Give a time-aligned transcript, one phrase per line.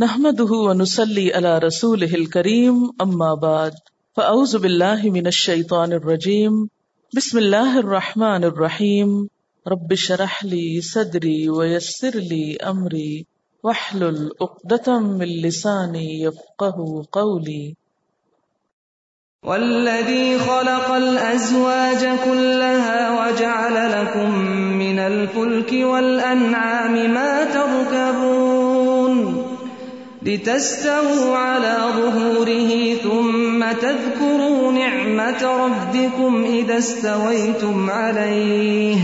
[0.00, 3.78] نحمده ونصلي على رسوله الكريم أما بعد
[4.16, 6.60] فأعوذ بالله من الشيطان الرجيم
[7.16, 9.16] بسم الله الرحمن الرحيم
[9.72, 13.26] رب اشرح لي صدري ويسر لي أمري
[13.62, 17.74] واحلل عقدة من لساني يفقه قولي
[19.44, 24.30] والذي خلق الأزواج كلها وجعل لكم
[24.84, 28.37] من الفلك والأنعام ما تركبون
[30.28, 38.96] لتستووا على ظهوره ثم تذكروا نعمة ربكم إذا استويتم عليه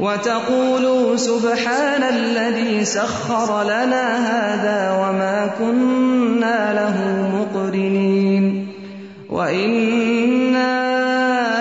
[0.00, 6.96] وتقولوا سبحان الذي سخر لنا هذا وما كنا له
[7.36, 8.68] مقرنين
[9.30, 10.72] وإنا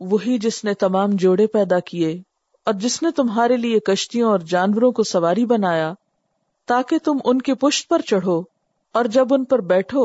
[0.00, 2.27] وہی جس نے تمام جوڑے پیدا کیے
[2.68, 5.92] اور جس نے تمہارے لیے کشتیوں اور جانوروں کو سواری بنایا،
[6.68, 8.40] تاکہ تم ان کے پشت پر چڑھو،
[8.94, 10.04] اور جب ان پر بیٹھو،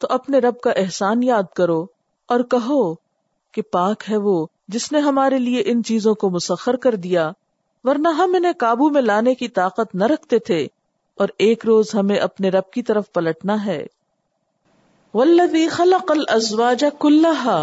[0.00, 1.80] تو اپنے رب کا احسان یاد کرو
[2.28, 2.82] اور کہو
[3.54, 4.34] کہ پاک ہے وہ
[4.68, 7.30] جس نے ہمارے لیے ان چیزوں کو مسخر کر دیا،
[7.84, 10.66] ورنہ ہم انہیں قابو میں لانے کی طاقت نہ رکھتے تھے،
[11.18, 13.84] اور ایک روز ہمیں اپنے رب کی طرف پلٹنا ہے۔
[15.14, 17.60] والذی خلق الازواج کلہا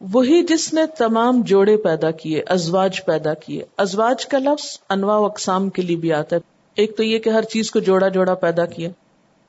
[0.00, 5.24] وہی جس نے تمام جوڑے پیدا کیے، ازواج پیدا کیے۔ ازواج کا لفظ انواع و
[5.24, 6.40] اقسام کے لیے بھی آتا ہے۔
[6.74, 8.88] ایک تو یہ کہ ہر چیز کو جوڑا جوڑا پیدا کیا،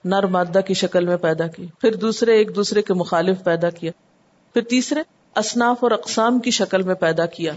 [0.06, 3.92] نر مادہ کی شکل میں پیدا کی پھر دوسرے ایک دوسرے کے مخالف پیدا کیا،
[4.54, 5.04] پھر تیسرے
[5.36, 7.54] اصناف اور اقسام کی شکل میں پیدا کیا۔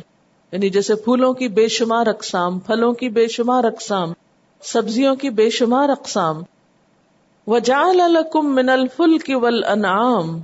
[0.52, 4.12] یعنی جیسے پھولوں کی بے شمار اقسام، پھلوں کی بے شمار اقسام،
[4.62, 6.42] سبزیوں کی بے شمار اقسام۔
[7.47, 10.41] وجعل لکم من الفلک والانعام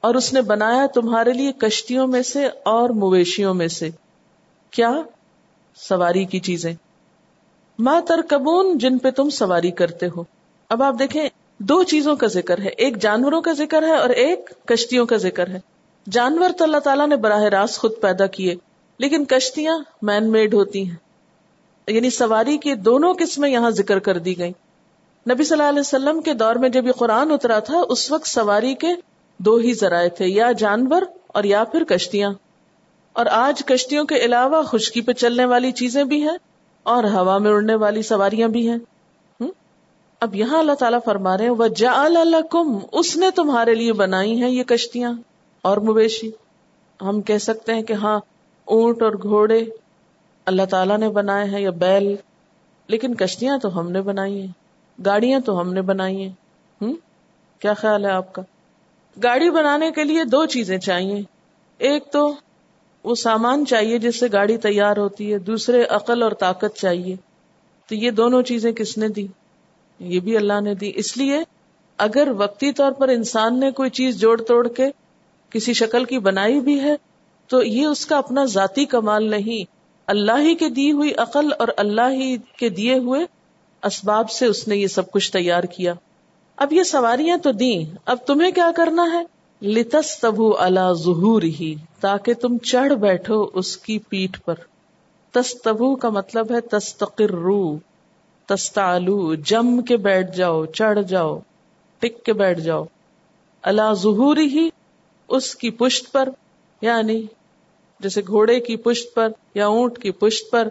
[0.00, 3.90] اور اس نے بنایا تمہارے لیے کشتیوں میں سے اور مویشیوں میں سے۔
[4.70, 4.92] کیا؟
[5.76, 6.72] سواری کی چیزیں۔
[7.78, 10.24] ماں ترکبون، جن پہ تم سواری کرتے ہو۔
[10.68, 14.50] اب آپ دیکھیں، دو چیزوں کا ذکر ہے۔ ایک جانوروں کا ذکر ہے اور ایک
[14.66, 15.58] کشتیوں کا ذکر ہے۔
[16.10, 18.54] جانور تو اللہ تعالیٰ نے براہ راست خود پیدا کیے،
[18.98, 20.96] لیکن کشتیاں مین میڈ ہوتی ہیں۔
[21.86, 24.50] یعنی سواری کی دونوں قسمیں یہاں ذکر کر دی گئی
[25.30, 28.26] نبی صلی اللہ علیہ وسلم کے دور میں جب یہ قرآن اترا تھا، اس وقت
[28.26, 28.88] سواری کے
[29.38, 32.32] دو ہی ذرائع تھے، یا جانور اور یا پھر کشتیاں۔
[33.12, 36.38] اور آج کشتیوں کے علاوہ خشکی پہ چلنے والی چیزیں بھی ہیں
[36.82, 38.78] اور ہوا میں اڑنے والی سواریاں بھی ہیں۔
[40.20, 42.08] اب یہاں اللہ تعالیٰ فرما رہے ہیں وہ جا
[42.50, 45.12] کم اس نے تمہارے لیے بنائی ہیں یہ کشتیاں
[45.62, 46.30] اور مویشی۔
[47.00, 48.20] ہم کہہ سکتے ہیں کہ ہاں
[48.64, 49.64] اونٹ اور گھوڑے
[50.46, 52.16] اللہ تعالیٰ نے بنائے ہیں یا بیل،
[52.86, 54.52] لیکن کشتیاں تو ہم نے بنائی ہیں،
[55.04, 56.32] گاڑیاں تو ہم نے بنائی ہیں۔
[56.82, 56.92] ہوں
[57.58, 58.42] کیا خیال ہے آپ کا؟
[59.22, 61.22] گاڑی بنانے کے لیے دو چیزیں چاہیے۔
[61.78, 62.34] ایک تو
[63.04, 67.16] وہ سامان چاہیے جس سے گاڑی تیار ہوتی ہے، دوسرے عقل اور طاقت چاہیے۔
[67.86, 69.26] تو یہ دونوں چیزیں کس نے دی؟
[69.98, 71.38] یہ بھی اللہ نے دی۔ اس لیے
[71.98, 74.86] اگر وقتی طور پر انسان نے کوئی چیز جوڑ توڑ کے
[75.50, 76.96] کسی شکل کی بنائی بھی ہے،
[77.46, 79.72] تو یہ اس کا اپنا ذاتی کمال نہیں۔
[80.06, 83.26] اللہ ہی کے دی ہوئی عقل اور اللہ ہی کے دیے ہوئے
[83.82, 85.94] اسباب سے اس نے یہ سب کچھ تیار کیا۔
[86.58, 89.22] اب یہ سواریاں تو دیں، اب تمہیں کیا کرنا ہے؟
[89.62, 94.54] لتس تبو اللہ ظہور ہی تاکہ تم چڑھ بیٹھو اس کی پیٹ پر۔
[95.34, 97.78] تستبو کا مطلب ہے تستقر رو
[98.48, 101.38] تستالو جم کے بیٹھ جاؤ، چڑھ جاؤ،
[102.02, 102.84] ٹک کے بیٹھ جاؤ۔
[103.62, 104.68] اللہ ظہور ہی
[105.28, 106.28] اس کی پشت پر
[106.80, 107.20] یعنی
[108.00, 110.68] جیسے گھوڑے کی پشت پر یا اونٹ کی پشت پر،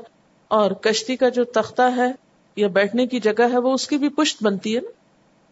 [0.52, 2.12] اور کشتی کا جو تختہ ہے
[2.56, 4.97] یا بیٹھنے کی جگہ ہے، وہ اس کی بھی پشت بنتی ہے نا؟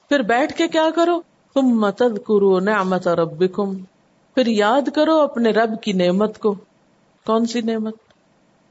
[0.10, 1.22] پھر بیٹھ کے کیا کرو؟
[1.54, 3.44] تم متد کرو نعمت رب
[4.36, 6.56] پھر یاد کرو اپنے رب کی نعمت کو۔
[7.26, 7.96] کون سی نعمت؟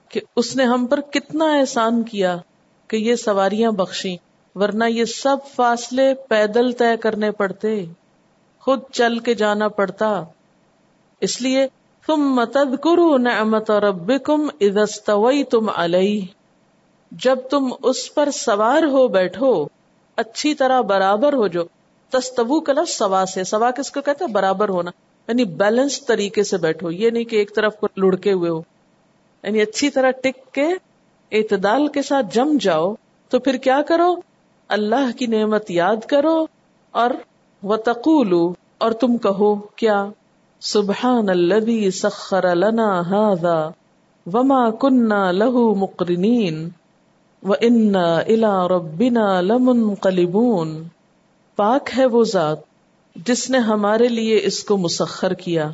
[0.09, 2.37] کہ اس نے ہم پر کتنا احسان کیا
[2.89, 4.17] کہ یہ سواریاں بخشی
[4.55, 7.85] ورنہ یہ سب فاصلے پیدل طے کرنے پڑتے۔
[8.61, 10.25] خود چل کے جانا پڑتا۔
[11.21, 11.67] اس لیے
[12.07, 14.49] تم متد کرو نعمت رب کم
[15.51, 16.27] تم علیہ
[17.13, 19.67] جب تم اس پر سوار ہو بیٹھو
[20.19, 21.65] اچھی طرح برابر ہو جو
[22.13, 24.91] تستبو کا لفظ سوا سے، سوا کس کو کہتے برابر ہونا
[25.29, 28.61] یعنی بیلنس طریقے سے بیٹھو، یہ نہیں کہ ایک طرف کو لڑکے ہوئے ہو
[29.45, 30.67] یعنی اچھی طرح ٹک کے
[31.33, 32.95] اعتدال کے ساتھ جم جاؤ،
[33.31, 34.15] تو پھر کیا کرو؟
[34.71, 36.37] اللہ کی نعمت یاد کرو
[36.95, 37.11] اور
[37.63, 38.45] و تقولو
[38.79, 40.05] اور تم کہو، کیا؟
[40.63, 43.57] سبحان الذي سخر لنا هذا
[44.27, 46.61] وما كنا له مقرنين
[47.61, 50.83] ان الا ربنا لمن قلبون
[51.57, 52.57] پاک ہے وہ ذات
[53.17, 55.71] جس نے ہمارے لیے اس کو مسخر کیا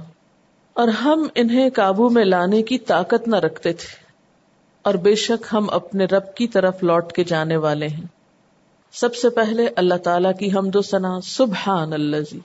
[0.75, 4.05] اور ہم انہیں قابو میں لانے کی طاقت نہ رکھتے تھے۔
[4.83, 8.07] اور بے شک ہم اپنے رب کی طرف لوٹ کے جانے والے ہیں۔
[8.93, 12.41] سب سے پہلے اللہ تعالی کی حمد و ثنا سبحان اللہ جی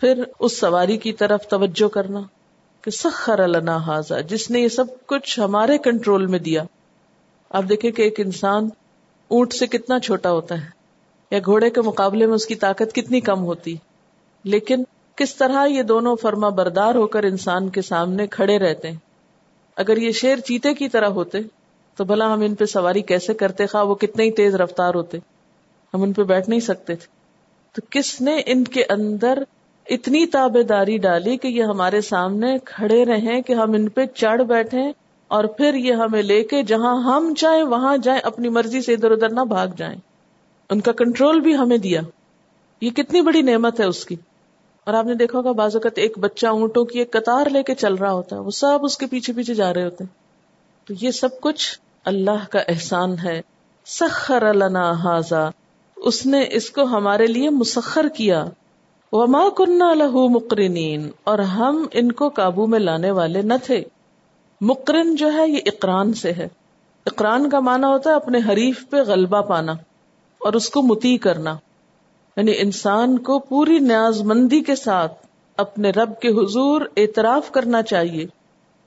[0.00, 2.20] پھر اس سواری کی طرف توجہ کرنا
[2.82, 6.64] کہ سخر لنا حاضا جس نے یہ سب کچھ ہمارے کنٹرول میں دیا۔
[7.50, 8.68] آپ دیکھیں کہ ایک انسان
[9.28, 10.66] اونٹ سے کتنا چھوٹا ہوتا ہے
[11.30, 13.74] یا گھوڑے کے مقابلے میں اس کی طاقت کتنی کم ہوتی۔
[14.44, 14.82] لیکن
[15.16, 18.98] کس طرح یہ دونوں فرما بردار ہو کر انسان کے سامنے کھڑے رہتے ہیں؟
[19.76, 21.38] اگر یہ شیر چیتے کی طرح ہوتے،
[21.96, 25.18] تو بھلا ہم ان پہ سواری کیسے کرتے خواہ وہ کتنے ہی تیز رفتار ہوتے۔
[25.94, 27.06] ہم ان پہ بیٹھ نہیں سکتے تھے۔
[27.72, 29.42] تو کس نے ان کے اندر
[29.88, 34.42] اتنی تابے داری ڈالی کہ یہ ہمارے سامنے کھڑے رہیں کہ ہم ان پہ چڑھ
[34.42, 38.92] بیٹھے اور پھر یہ ہمیں لے کے جہاں ہم جائیں، وہاں جائیں، اپنی مرضی سے
[38.92, 39.96] ادھر ادھر نہ بھاگ جائیں۔
[40.70, 42.00] ان کا کنٹرول بھی ہمیں دیا۔
[42.80, 44.16] یہ کتنی بڑی نعمت ہے اس کی۔
[44.84, 47.74] اور آپ نے دیکھا ہوگا، بعض اوقات ایک بچہ اونٹوں کی ایک قطار لے کے
[47.74, 50.14] چل رہا ہوتا ہے، وہ سب اس کے پیچھے پیچھے جا رہے ہوتے ہیں۔
[50.86, 53.40] تو یہ سب کچھ اللہ کا احسان ہے۔
[53.86, 55.48] سخر لنا حاضا
[55.96, 58.44] اس نے اس کو ہمارے لیے مسخر کیا۔
[59.12, 63.84] وما کنہ لہو مقرنین اور ہم ان کو قابو میں لانے والے نہ تھے۔
[64.60, 66.48] مقرن جو ہے یہ اقران سے ہے۔
[67.06, 69.72] اقران کا معنی ہوتا ہے اپنے حریف پہ غلبہ پانا
[70.38, 71.56] اور اس کو متی کرنا۔
[72.36, 75.26] یعنی انسان کو پوری نیاز مندی کے ساتھ
[75.56, 78.26] اپنے رب کے حضور اعتراف کرنا چاہیے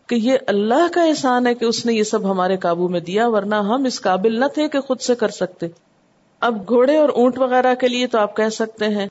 [0.08, 3.28] کہ یہ اللہ کا احسان ہے کہ اس نے یہ سب ہمارے قابو میں دیا،
[3.28, 5.68] ورنہ ہم اس قابل نہ تھے کہ خود سے کر سکتے۔
[6.40, 9.08] اب گھوڑے اور اونٹ وغیرہ کے لیے تو آپ کہہ سکتے ہیں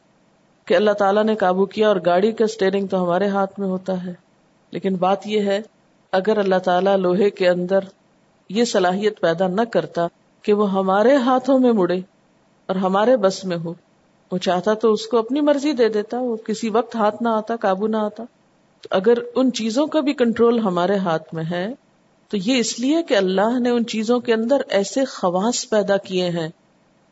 [0.64, 4.04] کہ اللہ تعالیٰ نے قابو کیا اور گاڑی کا اسٹیئرنگ تو ہمارے ہاتھ میں ہوتا
[4.04, 4.14] ہے۔
[4.70, 5.62] لیکن بات یہ ہے
[6.12, 7.78] اگر اللہ تعالیٰ لوہے کے اندر
[8.48, 10.06] یہ صلاحیت پیدا نہ کرتا
[10.42, 11.98] کہ وہ ہمارے ہاتھوں میں مڑے
[12.66, 13.74] اور ہمارے بس میں ہو،
[14.32, 17.56] وہ چاہتا تو اس کو اپنی مرضی دے دیتا، وہ کسی وقت ہاتھ نہ آتا،
[17.56, 18.24] قابو نہ آتا۔
[18.82, 21.66] تو اگر ان چیزوں کا بھی کنٹرول ہمارے ہاتھ میں ہے،
[22.28, 26.30] تو یہ اس لیے کہ اللہ نے ان چیزوں کے اندر ایسے خواص پیدا کیے
[26.30, 26.48] ہیں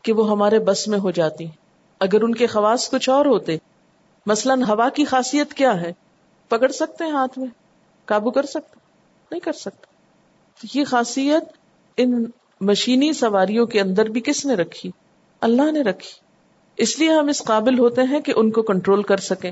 [0.01, 1.45] کہ وہ ہمارے بس میں ہو جاتی۔
[1.99, 3.57] اگر ان کے خواص کچھ اور ہوتے،
[4.25, 5.93] مثلا ہوا کی خاصیت کیا ہے؟
[6.49, 7.47] پکڑ سکتے ہیں ہاتھ میں؟
[8.05, 8.80] قابو کر سکتے؟
[9.31, 9.87] نہیں کر سکتا۔
[10.73, 11.43] یہ خاصیت
[11.97, 12.25] ان
[12.61, 14.91] مشینی سواریوں کے اندر بھی کس نے رکھی؟
[15.41, 16.09] اللہ نے رکھی۔
[16.77, 19.51] اس لیے ہم اس قابل ہوتے ہیں کہ ان کو کنٹرول کر سکیں۔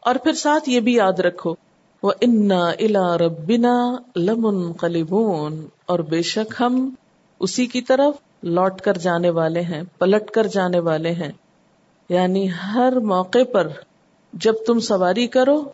[0.00, 1.54] اور پھر ساتھ یہ بھی یاد رکھو
[2.02, 6.94] وہ انا الا ربنا لمن قلبون اور بے شک ہم
[7.40, 11.32] اسی کی طرف لوٹ کر جانے والے ہیں، پلٹ کر جانے والے ہیں۔
[12.08, 13.68] یعنی ہر موقع پر
[14.32, 15.64] جب تم سواری کرو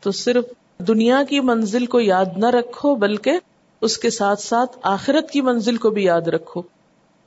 [0.00, 0.44] تو صرف
[0.78, 3.32] دنیا کی منزل کو یاد نہ رکھو، بلکہ
[3.80, 6.62] اس کے ساتھ ساتھ آخرت کی منزل کو بھی یاد رکھو۔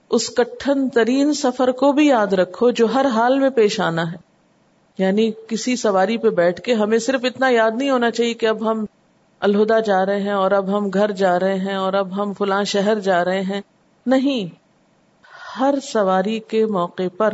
[0.09, 4.17] اس کٹھن ترین سفر کو بھی یاد رکھو جو ہر حال میں پیش آنا ہے۔
[4.97, 8.71] یعنی کسی سواری پہ بیٹھ کے ہمیں صرف اتنا یاد نہیں ہونا چاہیے کہ اب
[8.71, 8.85] ہم
[9.39, 12.63] الہدا جا رہے ہیں اور اب ہم گھر جا رہے ہیں اور اب ہم فلاں
[12.63, 13.61] شہر جا رہے ہیں۔
[14.05, 14.55] نہیں۔
[15.59, 17.33] ہر سواری کے موقع پر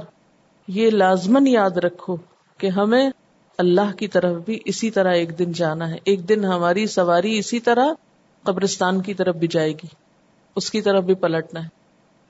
[0.68, 2.16] یہ لازمن یاد رکھو
[2.58, 3.10] کہ ہمیں
[3.58, 7.60] اللہ کی طرف بھی اسی طرح ایک دن جانا ہے۔ ایک دن ہماری سواری اسی
[7.60, 7.86] طرح
[8.44, 9.88] قبرستان کی طرف بھی جائے گی۔
[10.56, 11.68] اس کی طرف بھی پلٹنا ہے۔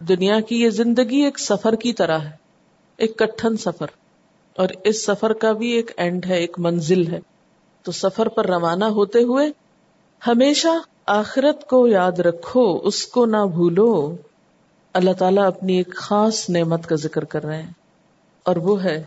[0.06, 2.31] دنیا کی یہ زندگی ایک سفر کی طرح ہے۔
[2.97, 3.85] ایک کٹھن سفر۔
[4.56, 7.19] اور اس سفر کا بھی ایک اینڈ ہے، ایک منزل ہے۔
[7.81, 9.51] تو سفر پر روانہ ہوتے ہوئے
[10.27, 10.68] ہمیشہ
[11.06, 14.16] آخرت کو یاد رکھو، اس کو نہ بھولو۔
[14.94, 17.71] اللہ تعالیٰ اپنی ایک خاص نعمت کا ذکر کر رہے ہیں۔
[18.44, 19.04] اور وہ ہے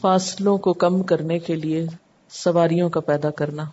[0.00, 1.86] فاصلوں کو کم کرنے کے لیے
[2.30, 3.64] سواریوں کا پیدا کرنا۔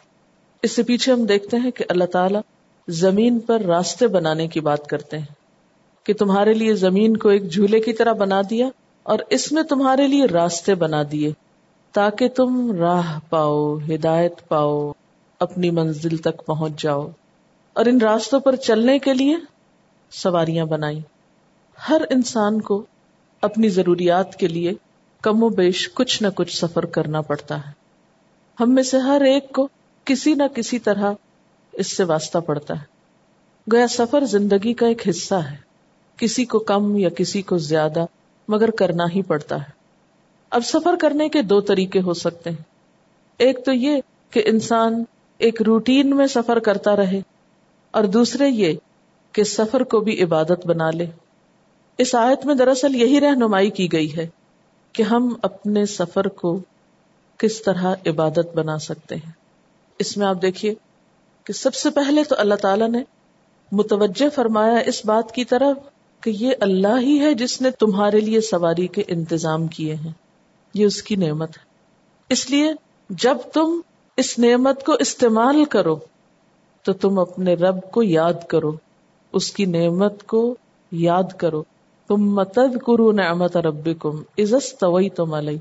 [0.64, 2.42] اس سے پیچھے ہم دیکھتے ہیں کہ اللہ تعالیٰ
[2.88, 5.34] زمین پر راستے بنانے کی بات کرتے ہیں
[6.04, 8.68] کہ تمہارے لیے زمین کو ایک جھولے کی طرح بنا دیا
[9.04, 11.32] اور اس میں تمہارے لیے راستے بنا دیے
[11.92, 14.92] تاکہ تم راہ پاؤ، ہدایت پاؤ،
[15.40, 17.10] اپنی منزل تک پہنچ جاؤ۔
[17.74, 19.36] اور ان راستوں پر چلنے کے لیے
[20.12, 21.00] سواریاں بنائی
[21.90, 22.84] ہر انسان کو
[23.42, 24.72] اپنی ضروریات کے لیے
[25.22, 27.72] کم و بیش کچھ نہ کچھ سفر کرنا پڑتا ہے۔
[28.60, 29.68] ہم میں سے ہر ایک کو
[30.06, 31.12] کسی نہ کسی طرح
[31.74, 32.96] اس سے واسطہ پڑتا ہے۔
[33.72, 35.56] گیا سفر زندگی کا ایک حصہ ہے۔
[36.18, 38.06] کسی کو کم یا کسی کو زیادہ،
[38.48, 39.72] مگر کرنا ہی پڑتا ہے۔
[40.50, 42.64] اب سفر کرنے کے دو طریقے ہو سکتے ہیں۔
[43.38, 45.04] ایک تو یہ کہ انسان
[45.38, 47.22] ایک روٹین میں سفر کرتا رہے،
[47.92, 48.74] اور دوسرے یہ
[49.32, 51.06] کہ سفر کو بھی عبادت بنا لے۔
[51.98, 54.28] اس آیت میں دراصل یہی رہنمائی کی گئی ہے۔
[54.96, 56.60] کہ ہم اپنے سفر کو
[57.38, 59.32] کس طرح عبادت بنا سکتے ہیں۔
[60.00, 60.74] اس میں آپ دیکھیے
[61.44, 63.04] کہ سب سے پہلے تو اللہ تعالیٰ نے
[63.72, 65.78] متوجہ فرمایا اس بات کی طرف
[66.24, 70.12] کہ یہ اللہ ہی ہے جس نے تمہارے لیے سواری کے انتظام کیے ہیں۔
[70.74, 71.64] یہ اس کی نعمت ہے۔
[72.30, 72.74] اس لیے
[73.10, 73.82] جب تم
[74.18, 75.96] اس نعمت کو استعمال کرو
[76.84, 78.72] تو تم اپنے رب کو یاد کرو،
[79.34, 80.56] اس کی نعمت کو
[80.92, 81.64] یاد کرو۔
[82.10, 85.58] تم متد کرو نعمت رب کم عزت طوی تم علیہ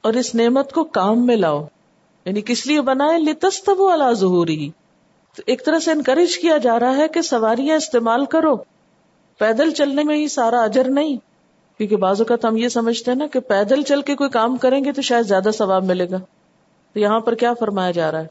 [0.00, 1.64] اور اس نعمت کو کام میں لاؤ.
[2.26, 4.70] یعنی کس لیے بنائے؟ لتس تب اللہ ظہوری
[5.36, 8.56] تو ایک طرح سے انکریج کیا جا رہا ہے کہ سواریاں استعمال کرو.
[9.40, 11.16] پیدل چلنے میں ہی سارا اجر نہیں.
[11.80, 14.84] کیونکہ بعض اوقات ہم یہ سمجھتے ہیں نا کہ پیدل چل کے کوئی کام کریں
[14.84, 16.18] گے تو شاید زیادہ ثواب ملے گا.
[16.92, 18.26] تو یہاں پر کیا فرمایا جا رہا ہے؟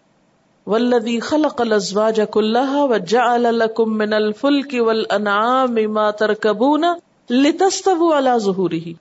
[0.67, 6.85] ولدی خلق الازواج كلها وجعل لكم من الفلك والانعام ما تركبون
[7.33, 8.91] لتستووا على ظهوره۔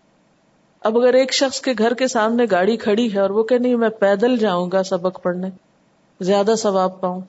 [0.80, 3.74] اب اگر ایک شخص کے گھر کے سامنے گاڑی کھڑی ہے اور وہ کہ نہیں،
[3.74, 5.48] میں پیدل جاؤں گا سبق پڑھنے،
[6.20, 7.20] زیادہ ثواب پاؤں،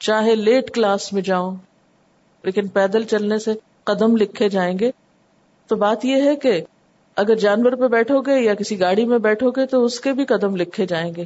[0.00, 1.56] چاہے لیٹ کلاس میں جاؤں،
[2.42, 3.52] لیکن پیدل چلنے سے
[3.84, 4.90] قدم لکھے جائیں گے،
[5.66, 6.64] تو بات یہ ہے کہ
[7.16, 10.24] اگر جانور پہ بیٹھو گے یا کسی گاڑی میں بیٹھو گے، تو اس کے بھی
[10.24, 11.24] قدم لکھے جائیں گے۔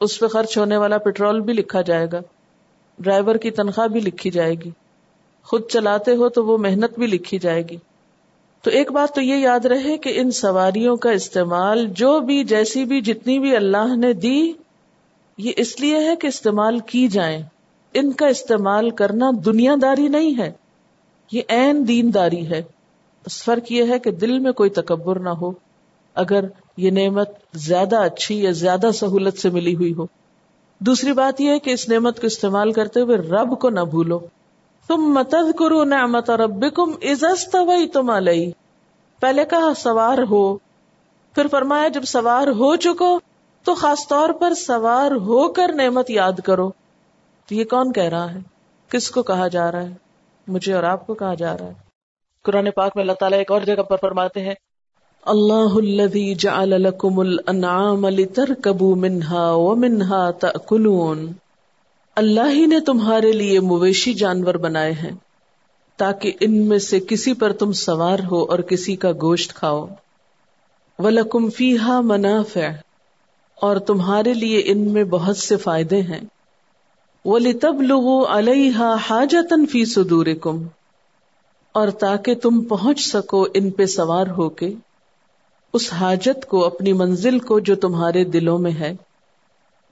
[0.00, 2.20] اس پہ خرچ ہونے والا پیٹرول بھی لکھا جائے گا،
[2.98, 4.70] ڈرائیور کی تنخواہ بھی لکھی جائے گی۔
[5.42, 7.76] خود چلاتے ہو تو وہ محنت بھی لکھی جائے گی۔
[8.62, 12.84] تو ایک بات تو یہ یاد رہے کہ ان سواریوں کا استعمال جو بھی جیسی
[12.84, 14.52] بھی جتنی بھی اللہ نے دی،
[15.38, 17.42] یہ اس لیے ہے کہ استعمال کی جائیں۔
[17.94, 20.52] ان کا استعمال کرنا دنیا داری نہیں ہے،
[21.32, 22.62] یہ این دین داری ہے۔
[23.26, 25.52] بس فرق یہ ہے کہ دل میں کوئی تکبر نہ ہو،
[26.14, 26.44] اگر
[26.76, 30.06] یہ نعمت زیادہ اچھی یا زیادہ سہولت سے ملی ہوئی ہو۔
[30.78, 34.18] دوسری بات یہ ہے کہ اس نعمت کو استعمال کرتے ہوئے رب کو نہ بھولو۔
[34.90, 36.90] تم متد کرو نعمت اور رب کم
[37.92, 38.52] تم علیہ
[39.20, 40.58] پہلے کہا، سوار ہو۔
[41.34, 43.20] پھر فرمایا، جب سوار ہو چکو،
[43.64, 46.70] تو خاص طور پر سوار ہو کر نعمت یاد کرو۔
[47.48, 48.38] تو یہ کون کہہ رہا ہے؟
[48.88, 49.94] کس کو کہا جا رہا ہے؟
[50.48, 51.74] مجھے اور آپ کو کہا جا رہا ہے۔
[52.42, 54.54] قرآن پاک میں اللہ تعالیٰ ایک اور جگہ پر فرماتے ہیں،
[55.26, 61.32] اللہ الذي جعل لكم الانعام لتركبوا منها ومنها تاكلون
[62.16, 65.10] اللہ ہی نے تمہارے لیے مویشی جانور بنائے ہیں
[65.96, 69.86] تاکہ ان میں سے کسی پر تم سوار ہو اور کسی کا گوشت کھاؤ۔
[70.98, 72.72] وَلَكُمْ فِيهَا مَنَافِعُ۔
[73.54, 76.20] اور تمہارے لیے ان میں بہت سے فائدے ہیں۔
[77.24, 80.66] وَلِتَبْلُغُوا عَلَيْهَا حَاجَةً فِي صُدُورِكُمْ۔
[81.72, 84.70] اور تاکہ تم پہنچ سکو ان پہ سوار ہو کے۔
[85.72, 88.96] اس حاجت کو، اپنی منزل کو جو تمہارے دلوں میں ہے۔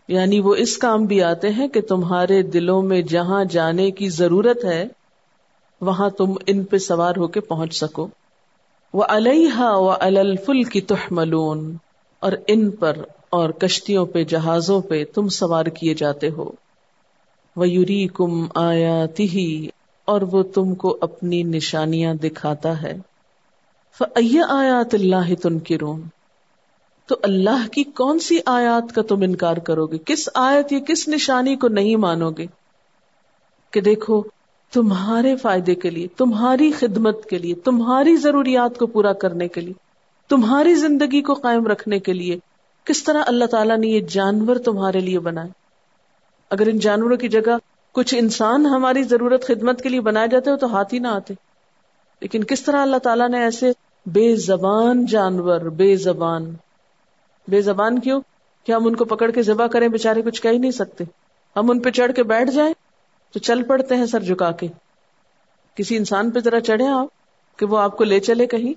[0.09, 4.65] یعنی وہ اس کام بھی آتے ہیں کہ تمہارے دلوں میں جہاں جانے کی ضرورت
[4.65, 4.89] ہے،
[5.81, 8.09] وہاں تم ان پہ سوار ہو کے پہنچ سکو۔
[8.93, 11.77] وہ الحا و الفل کی تحملون۔
[12.21, 12.97] اور ان پر
[13.31, 16.51] اور کشتیوں پہ، جہازوں پہ تم سوار کیے جاتے ہو۔
[17.57, 19.07] وہ یوری کم آیا
[20.05, 22.99] اور وہ تم کو اپنی نشانیاں دکھاتا ہے۔
[24.49, 25.59] آیات اللہ تن
[27.09, 31.09] تو اللہ کی کون سی آیات کا تم انکار کرو گے؟ کس آیت یا کس
[31.09, 32.47] نشانی کو نہیں مانو گے؟
[33.71, 34.23] کہ دیکھو،
[34.73, 39.73] تمہارے فائدے کے لیے، تمہاری خدمت کے لیے، تمہاری ضروریات کو پورا کرنے کے لیے،
[40.29, 42.39] تمہاری زندگی کو قائم رکھنے کے لیے،
[42.85, 45.49] کس طرح اللہ تعالیٰ نے یہ جانور تمہارے لیے بنائے؟
[46.51, 47.57] اگر ان جانوروں کی جگہ
[47.93, 51.35] کچھ انسان ہماری ضرورت خدمت کے لیے بنائے جاتے ہو تو ہاتھ ہی نہ آتے۔
[52.21, 53.73] لیکن کس طرح اللہ تعالیٰ نے ایسے
[54.07, 56.55] بے زبان جانور، بے زبان
[57.49, 58.21] بے زبان کیوں؟
[58.67, 61.05] کہ ہم ان کو پکڑ کے ذبح کریں بےچارے کچھ کہہ ہی نہیں سکتے۔
[61.57, 62.75] ہم ان پہ چڑھ کے بیٹھ جائیں
[63.33, 64.67] تو چل پڑتے ہیں سر جھکا کے۔
[65.75, 67.07] کسی انسان پہ ذرا چڑھے آپ،
[67.59, 68.73] کہ وہ آپ کو لے چلے کہیں۔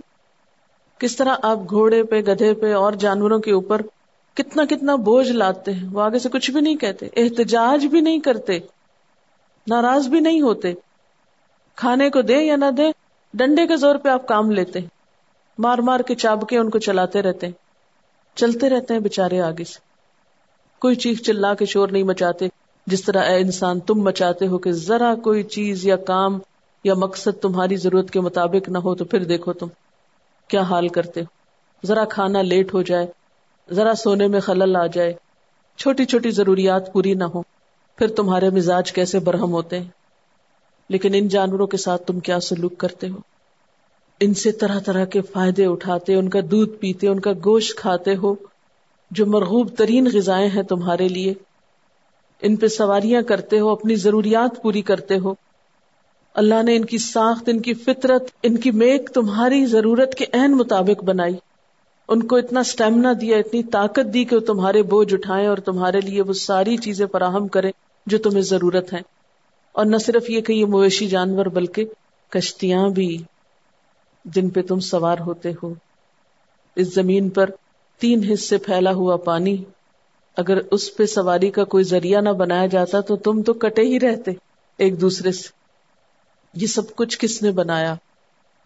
[0.99, 3.81] کس طرح آپ گھوڑے پہ، گدھے پہ اور جانوروں کے اوپر
[4.33, 8.19] کتنا کتنا بوجھ لاتے ہیں، وہ آگے سے کچھ بھی نہیں کہتے، احتجاج بھی نہیں
[8.19, 8.59] کرتے،
[9.67, 10.73] ناراض بھی نہیں ہوتے۔
[11.75, 12.83] کھانے کو دے یا نہ دے
[13.33, 14.79] ڈنڈے کے زور پہ آپ کام لیتے
[15.57, 17.60] مار مار کے چاب کے ان کو چلاتے رہتے ہیں۔
[18.35, 19.79] چلتے رہتے ہیں بےچارے آگے سے۔
[20.79, 22.47] کوئی چیخ چلا کے شور نہیں مچاتے۔
[22.87, 26.39] جس طرح اے انسان تم مچاتے ہو کہ ذرا کوئی چیز یا کام
[26.83, 29.67] یا مقصد تمہاری ضرورت کے مطابق نہ ہو تو پھر دیکھو تم
[30.47, 31.25] کیا حال کرتے ہو۔
[31.87, 33.07] ذرا کھانا لیٹ ہو جائے،
[33.71, 35.13] ذرا سونے میں خلل آ جائے۔
[35.77, 37.41] چھوٹی چھوٹی ضروریات پوری نہ ہو
[37.95, 39.89] پھر تمہارے مزاج کیسے برہم ہوتے ہیں؟
[40.89, 43.30] لیکن ان جانوروں کے ساتھ تم کیا سلوک کرتے ہو؟
[44.21, 48.15] ان سے طرح طرح کے فائدے اٹھاتے، ان کا دودھ پیتے، ان کا گوشت کھاتے
[48.15, 48.35] ہو،
[49.11, 51.33] جو مرغوب ترین غذائیں ہیں تمہارے لیے۔
[52.41, 55.33] ان پہ سواریاں کرتے ہو، اپنی ضروریات پوری کرتے ہو۔
[56.33, 60.51] اللہ نے ان کی ساخت، ان کی فطرت، ان کی میک تمہاری ضرورت کے عین
[60.51, 61.35] مطابق بنائی۔
[62.09, 65.99] ان کو اتنا اسٹیمنا دیا، اتنی طاقت دی کہ وہ تمہارے بوجھ اٹھائیں اور تمہارے
[66.01, 67.71] لیے وہ ساری چیزیں فراہم کرے
[68.05, 68.99] جو تمہیں ضرورت ہے
[69.71, 71.85] اور نہ صرف یہ کہ یہ مویشی جانور، بلکہ
[72.29, 73.17] کشتیاں بھی۔
[74.25, 75.73] جن پہ تم سوار ہوتے ہو۔
[76.75, 77.49] اس زمین پر
[77.99, 79.63] تین حصے پھیلا ہوا پانی۔
[80.37, 83.99] اگر اس پہ سواری کا کوئی ذریعہ نہ بنایا جاتا تو تم تو کٹے ہی
[83.99, 84.31] رہتے
[84.77, 85.49] ایک دوسرے سے۔
[86.53, 87.95] یہ سب کچھ کس نے بنایا؟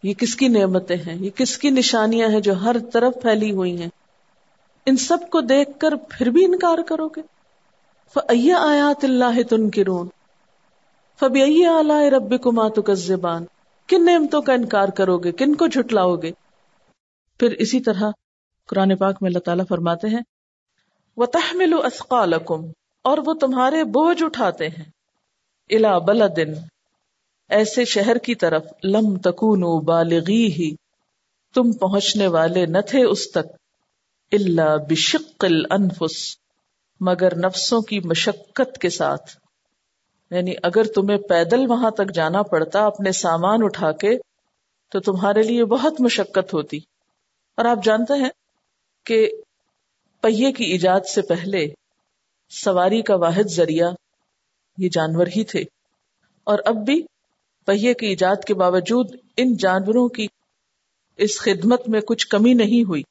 [0.03, 3.81] یہ کس کی نعمتیں ہیں؟ یہ کس کی نشانیاں ہیں جو ہر طرف پھیلی ہوئی
[3.81, 3.89] ہیں؟
[4.85, 7.21] ان سب کو دیکھ کر پھر بھی انکار کرو گے۔
[8.51, 10.07] آیات اللہ تن کرون
[11.19, 13.45] فبی اعلی رب کمات زبان
[13.87, 16.31] کن نعمتوں کا انکار کرو گے؟ کن کو جھٹلاؤ گے؟
[17.39, 18.11] پھر اسی طرح
[18.67, 20.21] قرآن پاک میں اللہ تعالیٰ فرماتے ہیں
[21.17, 22.65] وہ تحمل اسقالکم
[23.01, 24.85] اور وہ تمہارے بوجھ اٹھاتے ہیں۔
[25.69, 26.53] الا بلدن
[27.49, 30.75] ایسے شہر کی طرف، لم تکون بالغی ہی
[31.53, 33.55] تم پہنچنے والے نہ تھے اس تک
[34.31, 36.37] اللہ بشق الانفس
[36.99, 39.44] مگر نفسوں کی مشقت کے ساتھ۔
[40.31, 44.17] یعنی اگر تمہیں پیدل وہاں تک جانا پڑتا اپنے سامان اٹھا کے،
[44.89, 46.77] تو تمہارے لیے بہت مشقت ہوتی۔
[47.57, 48.29] اور آپ جانتے ہیں
[49.03, 49.31] کہ
[50.21, 51.67] پہیے کی ایجاد سے پہلے
[52.49, 53.91] سواری کا واحد ذریعہ
[54.77, 55.63] یہ جانور ہی تھے۔
[56.43, 57.01] اور اب بھی
[57.65, 60.27] پہیے کی ایجاد کے باوجود ان جانوروں کی
[61.17, 63.01] اس خدمت میں کچھ کمی نہیں ہوئی۔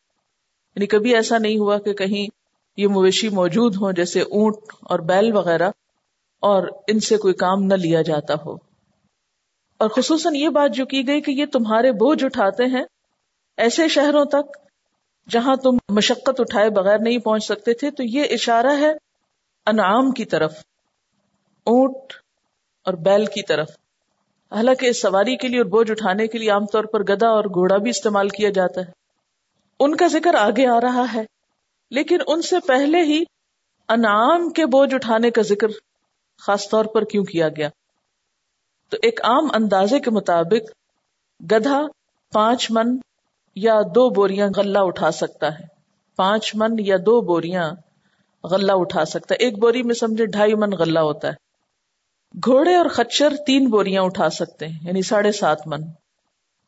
[0.76, 2.28] یعنی کبھی ایسا نہیں ہوا کہ کہیں
[2.76, 5.70] یہ مویشی موجود ہوں جیسے اونٹ اور بیل وغیرہ
[6.44, 8.54] اور ان سے کوئی کام نہ لیا جاتا ہو۔
[9.78, 12.84] اور خصوصاً یہ بات جو کی گئی کہ یہ تمہارے بوجھ اٹھاتے ہیں
[13.56, 14.56] ایسے شہروں تک
[15.30, 18.92] جہاں تم مشقت اٹھائے بغیر نہیں پہنچ سکتے تھے، تو یہ اشارہ ہے
[19.66, 20.52] انعام کی طرف،
[21.66, 22.12] اونٹ
[22.84, 23.68] اور بیل کی طرف۔
[24.52, 27.44] حالانکہ اس سواری کے لیے اور بوجھ اٹھانے کے لیے عام طور پر گدا اور
[27.44, 28.92] گھوڑا بھی استعمال کیا جاتا ہے۔
[29.80, 31.24] ان کا ذکر آگے آ رہا ہے،
[31.90, 33.22] لیکن ان سے پہلے ہی
[33.88, 35.68] انعام کے بوجھ اٹھانے کا ذکر
[36.38, 37.68] خاص طور پر کیوں کیا گیا؟
[38.90, 40.70] تو ایک عام اندازے کے مطابق،
[41.52, 41.82] گدھا
[42.32, 42.98] پانچ من
[43.54, 45.64] یا دو بوریاں غلہ اٹھا سکتا ہے۔
[46.16, 47.72] پانچ من یا دو بوریاں
[48.44, 51.32] غلہ اٹھا سکتا ہے۔ ایک بوری میں سمجھے ڈھائی من غلہ ہوتا ہے۔
[52.44, 55.82] گھوڑے اور خچر تین بوریاں اٹھا سکتے ہیں یعنی ساڑھے سات من،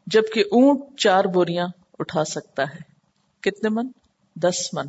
[0.07, 1.67] جبکہ اونٹ چار بوریاں
[1.99, 2.79] اٹھا سکتا ہے۔
[3.41, 3.89] کتنے من؟
[4.37, 4.87] دس من۔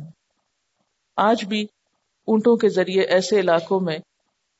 [1.16, 1.66] آج بھی
[2.26, 3.98] اونٹوں کے ذریعے ایسے علاقوں میں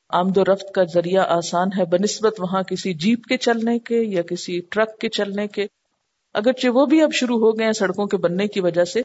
[0.09, 4.21] آمد و رفت کا ذریعہ آسان ہے، بنسبت وہاں کسی جیپ کے چلنے کے یا
[4.21, 5.67] کسی ٹرک کے چلنے کے۔
[6.33, 9.01] اگرچہ وہ بھی اب شروع ہو گئے ہیں سڑکوں کے بننے کی وجہ سے،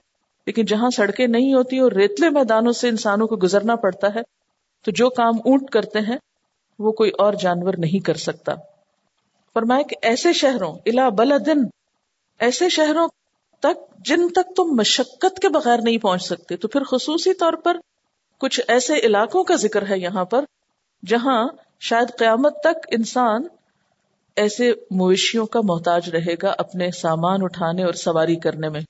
[0.46, 4.20] لیکن جہاں سڑکیں نہیں ہوتی اور ریتلے میدانوں سے انسانوں کو گزرنا پڑتا ہے،
[4.82, 6.16] تو جو کام اونٹ کرتے ہیں،
[6.78, 8.54] وہ کوئی اور جانور نہیں کر سکتا۔
[9.54, 11.64] فرمایا کہ ایسے شہروں الا بلدن،
[12.38, 13.08] ایسے شہروں
[13.60, 17.76] تک جن تک تم مشقت کے بغیر نہیں پہنچ سکتے، تو پھر خصوصی طور پر
[18.38, 20.44] کچھ ایسے علاقوں کا ذکر ہے یہاں پر
[21.06, 21.48] جہاں
[21.80, 23.42] شاید قیامت تک انسان
[24.36, 28.80] ایسے مویشیوں کا محتاج رہے گا اپنے سامان اٹھانے اور سواری کرنے میں۔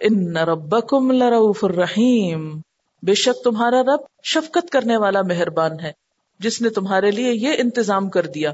[0.00, 2.60] ان ربکم لرؤف الرحیم۔
[3.02, 5.92] بے شک تمہارا رب شفقت کرنے والا مہربان ہے،
[6.38, 8.52] جس نے تمہارے لیے یہ انتظام کر دیا۔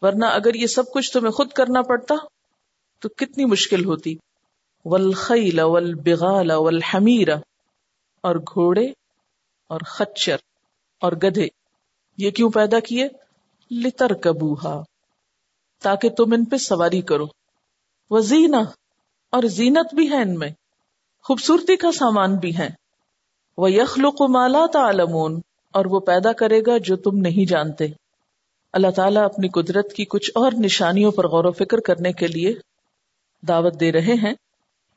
[0.00, 2.14] ورنہ اگر یہ سب کچھ تمہیں خود کرنا پڑتا
[3.00, 4.16] تو کتنی مشکل ہوتی۔
[4.84, 7.28] والخیل والبغال والحمیر۔
[8.22, 8.86] اور گھوڑے
[9.68, 10.36] اور خچر
[11.00, 11.57] اور گدھے۔
[12.18, 13.06] یہ کیوں پیدا کیے؟
[13.70, 14.80] لتر کبوہا
[15.82, 17.26] تاکہ تم ان پہ سواری کرو۔
[18.10, 18.60] وہ زینا
[19.32, 20.48] اور زینت بھی ہے ان میں۔
[21.24, 22.68] خوبصورتی کا سامان بھی ہے
[23.58, 25.40] وہ یخلق مالا تعلمون،
[25.74, 27.86] اور وہ پیدا کرے گا جو تم نہیں جانتے۔
[28.74, 32.52] اللہ تعالیٰ اپنی قدرت کی کچھ اور نشانیوں پر غور و فکر کرنے کے لیے
[33.42, 34.34] دعوت دے رہے ہیں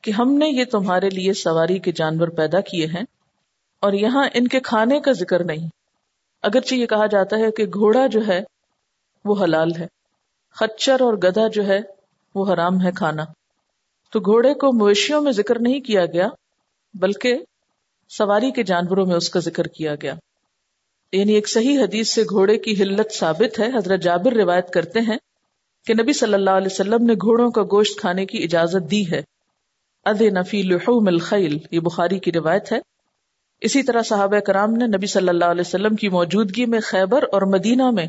[0.04, 3.04] کہ ہم نے یہ تمہارے لیے سواری کے جانور پیدا کیے ہیں،
[3.84, 5.68] اور یہاں ان کے کھانے کا ذکر نہیں۔
[6.42, 8.44] اگرچہ یہ کہا جاتا ہے کہ گھوڑا جو ہے
[9.26, 9.88] وہ حلال ہے،
[10.56, 11.80] خچر اور گدھا جو ہے
[12.36, 13.26] وہ حرام ہے کھانا۔
[14.12, 16.28] تو گھوڑے کو مویشیوں میں ذکر نہیں کیا گیا،
[16.94, 17.38] بلکہ
[18.10, 20.16] سواری کے جانوروں میں اس کا ذکر کیا گیا۔
[21.12, 25.18] یعنی ایک صحیح حدیث سے گھوڑے کی حلت ثابت ہے۔ حضرت جابر روایت کرتے ہیں
[25.86, 29.22] کہ نبی صلی اللہ علیہ وسلم نے گھوڑوں کا گوشت کھانے کی اجازت دی ہے۔
[30.06, 32.91] اد نفی لحوم الخیل، یہ بخاری کی روایت ہے۔
[33.62, 37.41] اسی طرح صحابہ کرام نے نبی صلی اللہ علیہ وسلم کی موجودگی میں خیبر اور
[37.41, 38.06] مدینہ میں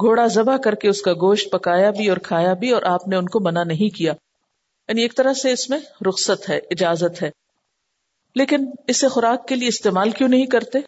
[0.00, 3.16] گھوڑا ذبح کر کے اس کا گوشت پکایا بھی اور کھایا بھی اور آپ نے
[3.16, 4.12] ان کو منع نہیں کیا۔
[4.88, 7.30] یعنی ایک طرح سے اس میں رخصت ہے، اجازت ہے۔
[8.34, 10.78] لیکن اسے خوراک کے لیے استعمال کیوں نہیں کرتے؟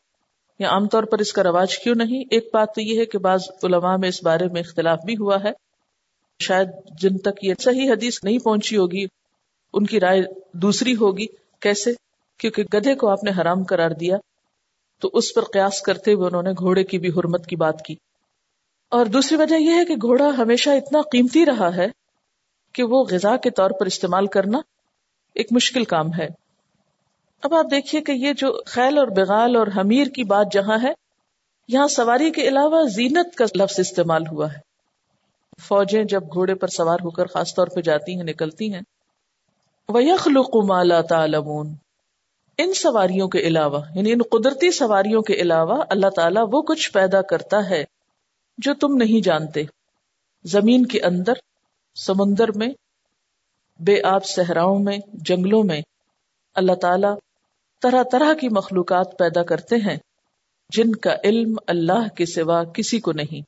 [0.59, 3.19] یا عام طور پر اس کا رواج کیوں نہیں؟ ایک بات تو یہ ہے کہ
[3.19, 5.51] بعض علماء میں اس بارے میں اختلاف بھی ہوا ہے۔
[6.41, 6.69] شاید
[7.01, 9.07] جن تک یہ صحیح حدیث نہیں پہنچی ہوگی،
[9.73, 10.23] ان کی رائے
[10.53, 11.27] دوسری ہوگی۔
[11.61, 12.06] کیسے؟
[12.39, 14.17] کیونکہ گدھے کو آپ نے حرام قرار دیا،
[15.01, 17.95] تو اس پر قیاس کرتے ہوئے انہوں نے گھوڑے کی بھی حرمت کی بات کی۔
[18.91, 21.87] اور دوسری وجہ یہ ہے کہ گھوڑا ہمیشہ اتنا قیمتی رہا ہے
[22.73, 24.59] کہ وہ غذا کے طور پر استعمال کرنا
[25.35, 26.29] ایک مشکل کام ہے۔
[27.43, 30.93] اب آپ دیکھیے کہ یہ جو خیل اور بغال اور حمیر کی بات جہاں ہے،
[31.69, 34.59] یہاں سواری کے علاوہ زینت کا لفظ استعمال ہوا ہے۔
[35.63, 38.81] فوجیں جب گھوڑے پر سوار ہو کر خاص طور پہ جاتی ہیں، نکلتی ہیں،
[39.89, 41.86] وَيَخْلُقُ مَا لَا تَعْلَمُونَ۔
[42.59, 47.23] ان سواریوں کے علاوہ یعنی ان قدرتی سواریوں کے علاوہ اللہ تعالیٰ وہ کچھ پیدا
[47.23, 47.85] کرتا ہے
[48.59, 49.63] جو تم نہیں جانتے۔
[50.45, 51.33] زمین کے اندر،
[51.97, 52.69] سمندر میں،
[53.81, 55.81] بے آب صحراؤں میں، جنگلوں میں
[56.55, 57.07] اللہ تعالی
[57.83, 59.97] طرح طرح کی مخلوقات پیدا کرتے ہیں،
[60.71, 63.41] جن کا علم اللہ کے سوا کسی کو نہیں۔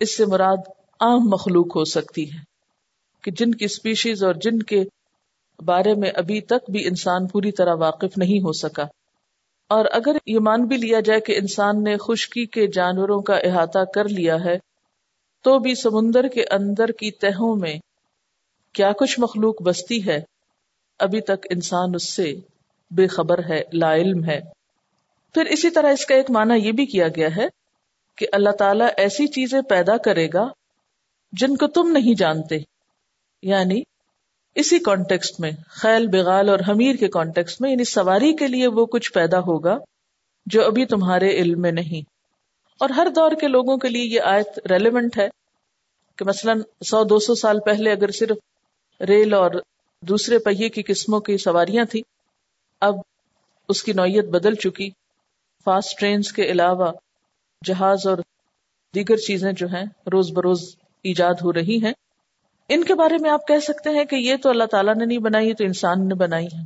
[0.00, 0.68] اس سے مراد
[1.00, 2.38] عام مخلوق ہو سکتی ہے
[3.22, 4.84] کہ جن کی اسپیشیز اور جن کے
[5.64, 8.82] بارے میں ابھی تک بھی انسان پوری طرح واقف نہیں ہو سکا۔
[9.68, 13.78] اور اگر یہ مان بھی لیا جائے کہ انسان نے خشکی کے جانوروں کا احاطہ
[13.94, 14.58] کر لیا ہے،
[15.42, 17.74] تو بھی سمندر کے اندر کی تہوں میں
[18.72, 20.20] کیا کچھ مخلوق بستی ہے؟
[20.98, 22.34] ابھی تک انسان اس سے
[22.90, 24.40] بے خبر ہے، لا علم ہے۔
[25.34, 27.46] پھر اسی طرح اس کا ایک معنی یہ بھی کیا گیا ہے
[28.16, 30.48] کہ اللہ تعالیٰ ایسی چیزیں پیدا کرے گا
[31.32, 32.58] جن کو تم نہیں جانتے۔
[33.42, 33.82] یعنی
[34.54, 38.86] اسی کانٹیکسٹ میں، خیل، بغال اور حمیر کے کانٹیکسٹ میں یعنی سواری کے لیے وہ
[38.86, 39.78] کچھ پیدا ہوگا
[40.46, 42.10] جو ابھی تمہارے علم میں نہیں۔
[42.80, 45.28] اور ہر دور کے لوگوں کے لیے یہ آیت ریلیونٹ ہے
[46.16, 46.52] کہ مثلا
[46.84, 48.36] سو، دو سو سال پہلے اگر صرف
[49.00, 49.50] ریل اور
[50.00, 52.02] دوسرے پہیے کی قسموں کی سواریاں تھیں،
[52.80, 52.94] اب
[53.68, 54.90] اس کی نوعیت بدل چکی۔
[55.64, 56.92] فاسٹ ٹرینز کے علاوہ
[57.64, 58.18] جہاز اور
[58.94, 61.92] دیگر چیزیں جو ہیں، روز بروز ایجاد ہو رہی ہیں۔
[62.68, 65.18] ان کے بارے میں آپ کہہ سکتے ہیں کہ یہ تو اللہ تعالیٰ نے نہیں
[65.18, 66.64] بنائی تو انسان نے بنائی ہے۔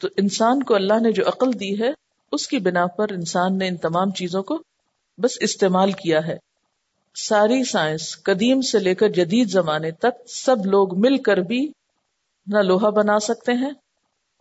[0.00, 1.90] تو انسان کو اللہ نے جو عقل دی ہے،
[2.32, 4.62] اس کی بنا پر انسان نے ان تمام چیزوں کو
[5.18, 6.36] بس استعمال کیا ہے۔
[7.14, 11.72] ساری سائنس قدیم سے لے کر جدید زمانے تک سب لوگ مل کر بھی
[12.46, 13.70] نہ لوہا بنا سکتے ہیں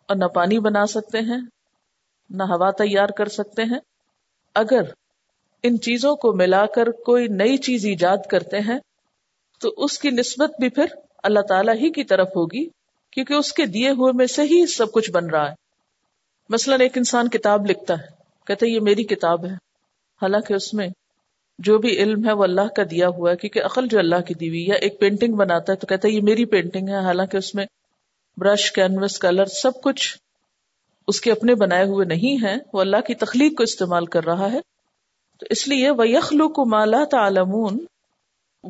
[0.08, 1.42] اور نہ پانی بنا سکتے ہیں،
[2.30, 3.80] نہ ہوا تیار کر سکتے ہیں۔
[4.54, 4.82] اگر
[5.64, 8.80] ان چیزوں کو ملا کر کوئی نئی چیز ایجاد کرتے ہیں
[9.60, 10.86] تو اس کی نسبت بھی پھر
[11.24, 12.70] اللہ تعالیٰ ہی کی طرف ہوگی،
[13.12, 15.56] کیونکہ اس کے دیے ہوئے میں سے ہی سب کچھ بن رہا ہے۔
[16.50, 18.06] مثلاً ایک انسان کتاب لکھتا ہے
[18.48, 19.54] کہتے یہ میری کتاب ہے۔
[20.22, 20.88] حالانکہ اس میں
[21.60, 24.34] جو بھی علم ہے وہ اللہ کا دیا ہوا ہے، کیونکہ عقل جو اللہ کی
[24.34, 27.38] دی ہوئی یا ایک پینٹنگ بناتا ہے تو کہتا ہے، یہ میری پینٹنگ ہے۔ حالانکہ
[27.38, 27.66] اس میں
[28.38, 30.18] برش کینوس کلر سب کچھ
[31.08, 34.52] اس کے اپنے بنائے ہوئے نہیں ہیں، وہ اللہ کی تخلیق کو استعمال کر رہا
[34.52, 34.60] ہے۔
[35.40, 37.86] تو اس لیے وہ یخلو کو مالا تعلمون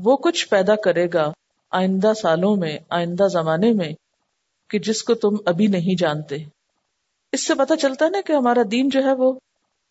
[0.03, 1.31] وہ کچھ پیدا کرے گا
[1.71, 3.93] آئندہ سالوں میں، آئندہ زمانے میں،
[4.69, 6.36] کہ جس کو تم ابھی نہیں جانتے۔
[7.31, 9.34] اس سے پتا چلتا نا کہ ہمارا دین جو ہے وہ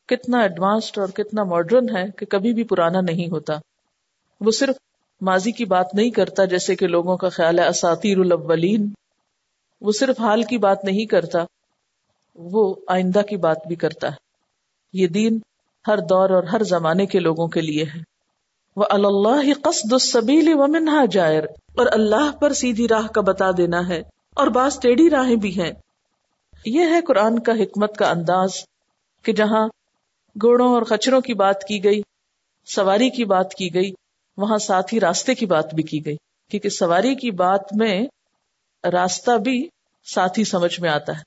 [0.09, 3.55] کتنا ایڈوانسڈ اور کتنا ماڈرن ہے کہ کبھی بھی پرانا نہیں ہوتا۔
[4.41, 4.77] وہ صرف
[5.21, 8.93] ماضی کی بات نہیں کرتا جیسے کہ لوگوں کا خیال ہے اساتیر الاولین۔
[9.81, 11.39] وہ صرف حال کی بات نہیں کرتا،
[12.35, 14.17] وہ آئندہ کی بات بھی کرتا ہے۔
[14.93, 15.39] یہ دین
[15.89, 18.14] ہر دور اور ہر زمانے کے لوگوں کے لیے ہے۔
[18.77, 21.43] وہ اللہ قصد السبیل و منہا جائر۔
[21.75, 24.03] اور اللہ پر سیدھی راہ کا بتا دینا ہے
[24.35, 25.73] اور بعض ٹیڑھی راہیں بھی ہیں۔
[26.67, 28.51] یہ ہے قرآن کا حکمت کا انداز
[29.23, 29.67] کہ جہاں
[30.41, 32.01] گھوڑوں اور خچروں کی بات کی گئی،
[32.65, 33.93] سواری کی بات کی گئی،
[34.37, 36.17] وہاں ساتھ ہی راستے کی بات بھی کی گئی۔
[36.51, 38.07] کیونکہ سواری کی بات میں
[38.93, 39.69] راستہ بھی
[40.15, 41.23] ساتھ ہی سمجھ میں آتا ہے۔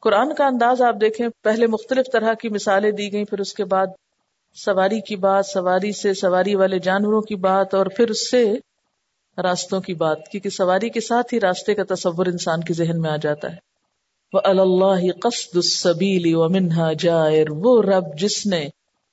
[0.00, 3.64] قرآن کا انداز آپ دیکھیں، پہلے مختلف طرح کی مثالیں دی گئی پھر اس کے
[3.64, 3.86] بعد
[4.64, 8.54] سواری کی بات، سواری سے سواری والے جانوروں کی بات اور پھر اس سے
[9.42, 13.10] راستوں کی بات، کیونکہ سواری کے ساتھ ہی راستے کا تصور انسان کے ذہن میں
[13.10, 13.56] آ جاتا ہے۔
[14.32, 18.68] وہ اللہ قصد السبیلی و منہا جائر، وہ رب جس نے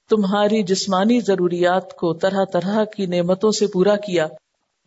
[0.10, 4.28] تمہاری جسمانی ضروریات کو طرح طرح کی نعمتوں سے پورا کیا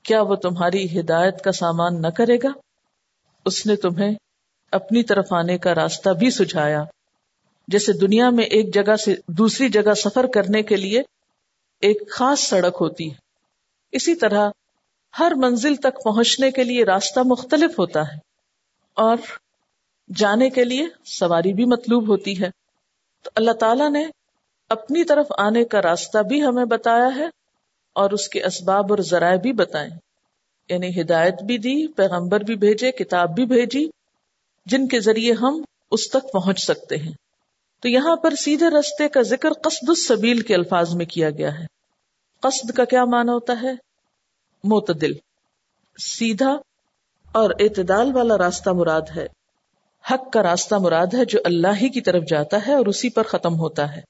[0.03, 2.49] کیا وہ تمہاری ہدایت کا سامان نہ کرے گا؟
[3.45, 4.15] اس نے تمہیں
[4.73, 6.85] اپنی طرف آنے کا راستہ بھی سجھایا۔
[7.67, 11.03] جیسے دنیا میں ایک جگہ سے دوسری جگہ سفر کرنے کے لیے
[11.81, 13.15] ایک خاص سڑک ہوتی ہے۔
[13.93, 14.51] اسی طرح
[15.19, 18.19] ہر منزل تک پہنچنے کے لیے راستہ مختلف ہوتا ہے
[18.95, 19.17] اور
[20.17, 22.51] جانے کے لیے سواری بھی مطلوب ہوتی ہے۔
[23.23, 24.07] تو اللہ تعالی نے
[24.69, 27.27] اپنی طرف آنے کا راستہ بھی ہمیں بتایا ہے
[27.93, 29.91] اور اس کے اسباب اور ذرائع بھی بتائے۔
[30.69, 33.89] یعنی ہدایت بھی دی، پیغمبر بھی بھیجے، کتاب بھی بھیجی،
[34.67, 37.26] جن کے ذریعے ہم اس تک پہنچ سکتے ہیں۔
[37.87, 41.67] تو یہاں پر سیدھے رستے کا ذکر قصد السبیل کے الفاظ میں کیا گیا ہے۔
[42.41, 43.73] قصد کا کیا معنی ہوتا ہے؟
[44.65, 45.13] معتدل،
[45.99, 46.57] سیدھا
[47.33, 49.27] اور اعتدال والا راستہ مراد ہے۔
[50.11, 53.23] حق کا راستہ مراد ہے جو اللہ ہی کی طرف جاتا ہے اور اسی پر
[53.23, 54.01] ختم ہوتا ہے۔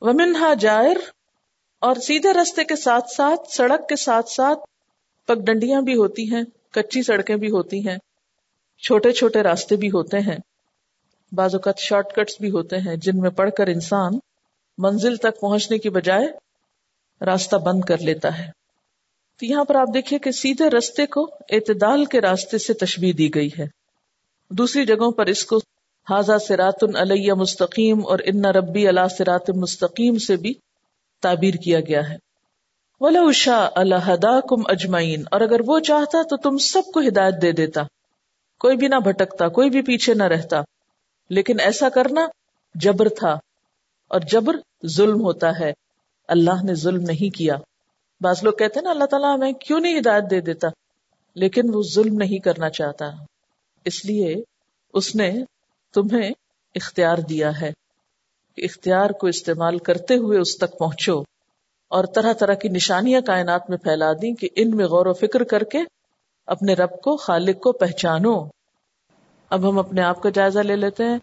[0.00, 0.96] ومنہا جائر
[1.80, 4.58] اور سیدھے رستے کے ساتھ ساتھ، سڑک کے ساتھ ساتھ
[5.26, 7.98] پگڈنڈیاں بھی ہوتی ہیں، کچی سڑکیں بھی ہوتی ہیں،
[8.82, 10.38] چھوٹے چھوٹے راستے بھی ہوتے ہیں۔
[11.32, 14.18] بعض اوقات شارٹ کٹس بھی ہوتے ہیں جن میں پڑھ کر انسان
[14.78, 16.28] منزل تک پہنچنے کی بجائے
[17.24, 18.50] راستہ بند کر لیتا ہے۔
[19.40, 23.34] تو یہاں پر آپ دیکھیے کہ سیدھے رستے کو اعتدال کے راستے سے تشبیح دی
[23.34, 23.66] گئی ہے۔
[24.50, 25.56] دوسری جگہوں پر اس کو
[26.10, 30.54] حاضہ سرات علیہ مستقیم اور ان ربی اللہ سرات مستقیم سے بھی
[31.22, 32.16] تعبیر کیا گیا ہے۔
[33.00, 37.52] ولا اشا اللہ کم اجمعین، اور اگر وہ چاہتا تو تم سب کو ہدایت دے
[37.52, 37.82] دیتا۔
[38.60, 40.60] کوئی بھی نہ بھٹکتا، کوئی بھی پیچھے نہ رہتا۔
[41.30, 42.26] لیکن ایسا کرنا
[42.74, 43.38] جبر تھا
[44.08, 45.72] اور جبر ظلم ہوتا ہے۔
[46.28, 47.54] اللہ نے ظلم نہیں کیا۔
[48.20, 50.68] بعض لوگ کہتے ہیں نا، اللہ تعالیٰ ہمیں کیوں نہیں ہدایت دے دیتا؟
[51.34, 53.06] لیکن وہ ظلم نہیں کرنا چاہتا۔
[53.84, 54.34] اس لیے
[54.94, 55.32] اس نے
[55.94, 56.30] تمہیں
[56.74, 57.72] اختیار دیا ہے
[58.56, 61.20] کہ اختیار کو استعمال کرتے ہوئے اس تک پہنچو
[61.88, 65.44] اور طرح طرح کی نشانیاں کائنات میں پھیلا دی کہ ان میں غور و فکر
[65.44, 65.78] کر کے
[66.46, 68.57] اپنے رب کو، خالق کو پہچانو۔
[69.50, 71.18] اب ہم اپنے آپ کا جائزہ لے لیتے ہیں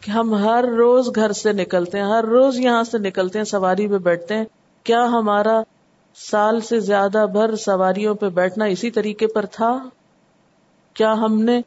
[0.00, 3.88] کہ ہم ہر روز گھر سے نکلتے ہیں، ہر روز یہاں سے نکلتے ہیں، سواری
[3.88, 4.44] پہ بیٹھتے ہیں۔
[4.84, 5.62] کیا ہمارا
[6.14, 9.78] سال سے زیادہ بھر سواریوں پہ بیٹھنا اسی طریقے پر تھا؟
[10.94, 11.60] کیا ہم نے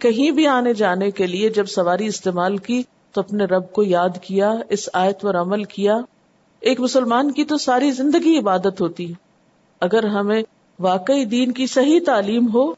[0.00, 4.22] کہیں بھی آنے جانے کے لیے جب سواری استعمال کی تو اپنے رب کو یاد
[4.22, 5.96] کیا، اس آیت پر عمل کیا؟
[6.60, 9.14] ایک مسلمان کی تو ساری زندگی عبادت ہوتی۔ ہے
[9.80, 10.42] اگر ہمیں
[10.78, 12.74] واقعی دین کی صحیح تعلیم ہو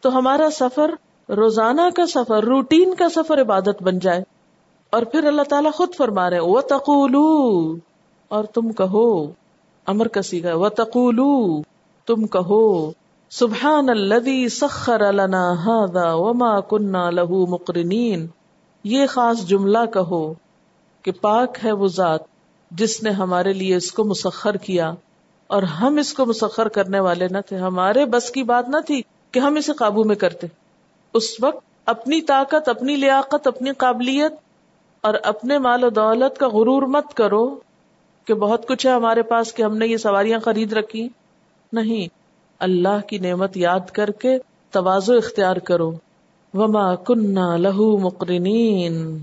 [0.00, 0.90] تو ہمارا سفر
[1.36, 4.22] روزانہ کا سفر، روٹین کا سفر عبادت بن جائے۔
[4.90, 7.76] اور پھر اللہ تعالیٰ خود فرما رہے وہ تقولو
[8.28, 9.26] اور تم کہو،
[9.86, 11.62] امر کسی کا وہ تقولو
[12.06, 12.90] تم کہو
[13.30, 18.26] سبحان الذي سخر لنا هذا وما كنا له مقرنين
[18.84, 20.34] یہ خاص جملہ کہو
[21.02, 22.20] کہ پاک ہے وہ ذات
[22.70, 24.94] جس نے ہمارے لیے اس کو مسخر کیا۔
[25.46, 29.02] اور ہم اس کو مسخر کرنے والے نہ تھے، ہمارے بس کی بات نہ تھی
[29.30, 30.46] کہ ہم اسے قابو میں کرتے۔
[31.14, 34.32] اس وقت اپنی طاقت، اپنی لیاقت، اپنی قابلیت
[35.00, 37.56] اور اپنے مال و دولت کا غرور مت کرو
[38.24, 41.08] کہ بہت کچھ ہے ہمارے پاس کہ ہم نے یہ سواریاں خرید رکھی۔
[41.72, 42.08] نہیں،
[42.58, 44.38] اللہ کی نعمت یاد کر کے
[44.70, 45.92] توازو اختیار کرو۔
[46.54, 49.18] وما کنہ لہو مقرنین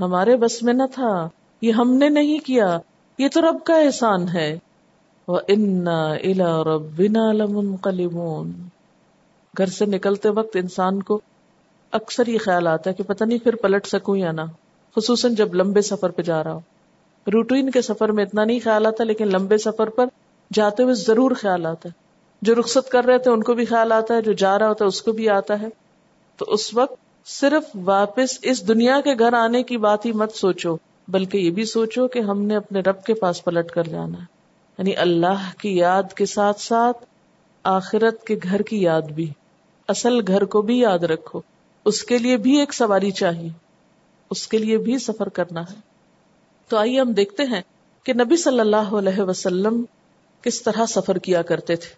[0.00, 1.28] ہمارے بس میں نہ تھا۔
[1.62, 2.78] یہ ہم نے نہیں کیا۔
[3.18, 4.58] یہ تو رب کا احسان ہے۔
[5.28, 8.52] وہ انا الا ربنا لمنقلبون۔
[9.58, 11.20] گھر سے نکلتے وقت انسان کو
[11.92, 14.40] اکثر یہ خیال آتا ہے کہ پتہ نہیں پھر پلٹ سکوں یا نہ،
[14.96, 16.60] خصوصاً جب لمبے سفر پہ جا رہا ہو
[17.32, 20.06] روٹین کے سفر میں اتنا نہیں خیال آتا، لیکن لمبے سفر پر
[20.52, 22.02] جاتے ہوئے ضرور خیال آتا ہے۔
[22.42, 24.84] جو رخصت کر رہے تھے، ان کو بھی خیال آتا ہے، جو جا رہا ہوتا
[24.84, 25.66] ہے، اس کو بھی آتا ہے۔
[26.36, 30.76] تو اس وقت صرف واپس اس دنیا کے گھر آنے کی بات ہی مت سوچو،
[31.08, 34.24] بلکہ یہ بھی سوچو کہ ہم نے اپنے رب کے پاس پلٹ کر جانا ہے۔
[34.78, 37.04] یعنی اللہ کی یاد کے ساتھ ساتھ
[37.62, 39.30] آخرت کے گھر کی یاد بھی۔
[39.88, 41.40] اصل گھر کو بھی یاد رکھو۔
[41.84, 43.48] اس کے لیے بھی ایک سواری چاہیے۔
[44.30, 45.74] اس کے لیے بھی سفر کرنا ہے۔
[46.68, 47.60] تو آئیے ہم دیکھتے ہیں
[48.04, 49.84] کہ نبی صلی اللہ علیہ وسلم
[50.42, 51.94] کس طرح سفر کیا کرتے تھے۔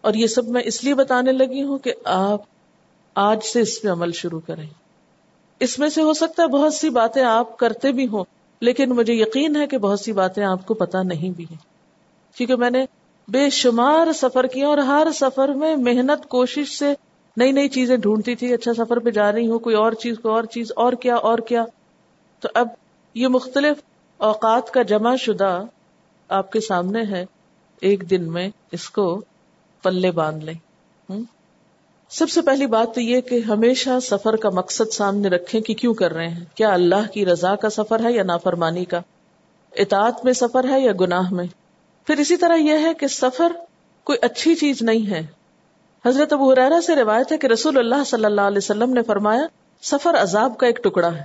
[0.00, 2.40] اور یہ سب میں اس لیے بتانے لگی ہوں کہ آپ
[3.14, 4.66] آج سے اس پہ عمل شروع کریں۔
[5.60, 8.24] اس میں سے ہو سکتا ہے بہت سی باتیں آپ کرتے بھی ہوں،
[8.60, 11.78] لیکن مجھے یقین ہے کہ بہت سی باتیں آپ کو پتا نہیں بھی ہیں۔
[12.36, 12.84] کیونکہ میں نے
[13.28, 16.94] بے شمار سفر کیا اور ہر سفر میں محنت کوشش سے
[17.38, 20.30] نئی نئی چیزیں ڈھونڈتی تھی اچھا سفر پہ جا رہی ہوں، کوئی اور چیز کو
[20.30, 21.64] اور چیز، اور کیا اور کیا۔
[22.40, 22.68] تو اب
[23.14, 23.76] یہ مختلف
[24.16, 25.62] اوقات کا جمع شدہ
[26.28, 27.26] آپ کے سامنے ہے۔
[27.80, 29.24] ایک دن میں اس کو
[29.82, 30.54] پلے باندھ لیں۔
[32.10, 35.94] سب سے پہلی بات تو یہ کہ ہمیشہ سفر کا مقصد سامنے رکھیں کہ کیوں
[35.94, 39.00] کر رہے ہیں۔ کیا اللہ کی رضا کا سفر ہے یا نافرمانی کا؟
[39.76, 41.46] اطاعت میں سفر ہے یا گناہ میں؟
[42.06, 43.52] پھر اسی طرح یہ ہے کہ سفر
[44.04, 45.37] کوئی اچھی چیز نہیں ہے۔
[46.06, 49.46] حضرت ابو حرارا سے روایت ہے کہ رسول اللہ صلی اللہ علیہ وسلم نے فرمایا،
[49.82, 51.24] سفر عذاب کا ایک ٹکڑا ہے،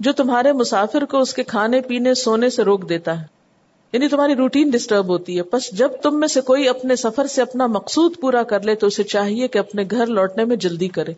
[0.00, 3.26] جو تمہارے مسافر کو اس کے کھانے، پینے، سونے سے روک دیتا ہے۔
[3.92, 7.42] یعنی تمہاری روٹین ڈسٹرب ہوتی ہے۔ بس جب تم میں سے کوئی اپنے سفر سے
[7.42, 11.10] اپنا مقصود پورا کر لے، تو اسے چاہیے کہ اپنے گھر لوٹنے میں جلدی کرے۔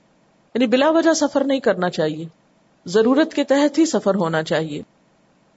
[0.54, 2.24] یعنی بلا وجہ سفر نہیں کرنا چاہیے۔
[2.86, 4.82] ضرورت کے تحت ہی سفر ہونا چاہیے۔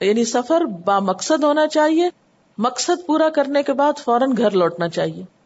[0.00, 2.08] یعنی سفر با مقصد ہونا چاہیے،
[2.58, 5.39] مقصد پورا کرنے کے بعد فوراً گھر لوٹنا چاہیے۔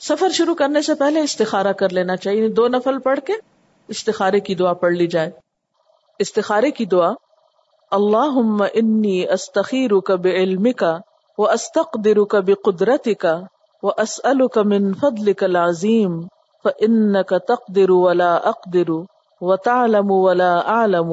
[0.00, 3.32] سفر شروع کرنے سے پہلے استخارہ کر لینا چاہیے یعنی دو نفل پڑھ کے
[3.88, 5.30] استخارے کی دعا پڑھ لی جائے۔
[6.18, 7.12] استخارے کی دعا
[7.90, 8.38] اللہ
[8.74, 10.96] انی استخیر کب علم کا
[11.38, 13.40] وہ استقدر کب قدرت کا
[13.82, 16.20] وہ اسل کا من فضل کا لازیم
[16.64, 18.90] ان کا تقدر ولا اقدر
[19.40, 21.10] و تعلم ولا عالم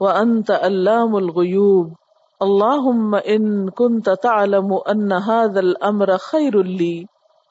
[0.00, 1.92] و انت علام الغیوب۔
[2.40, 6.94] اللهم ان كنت تعلم ان هذا الامر خير لي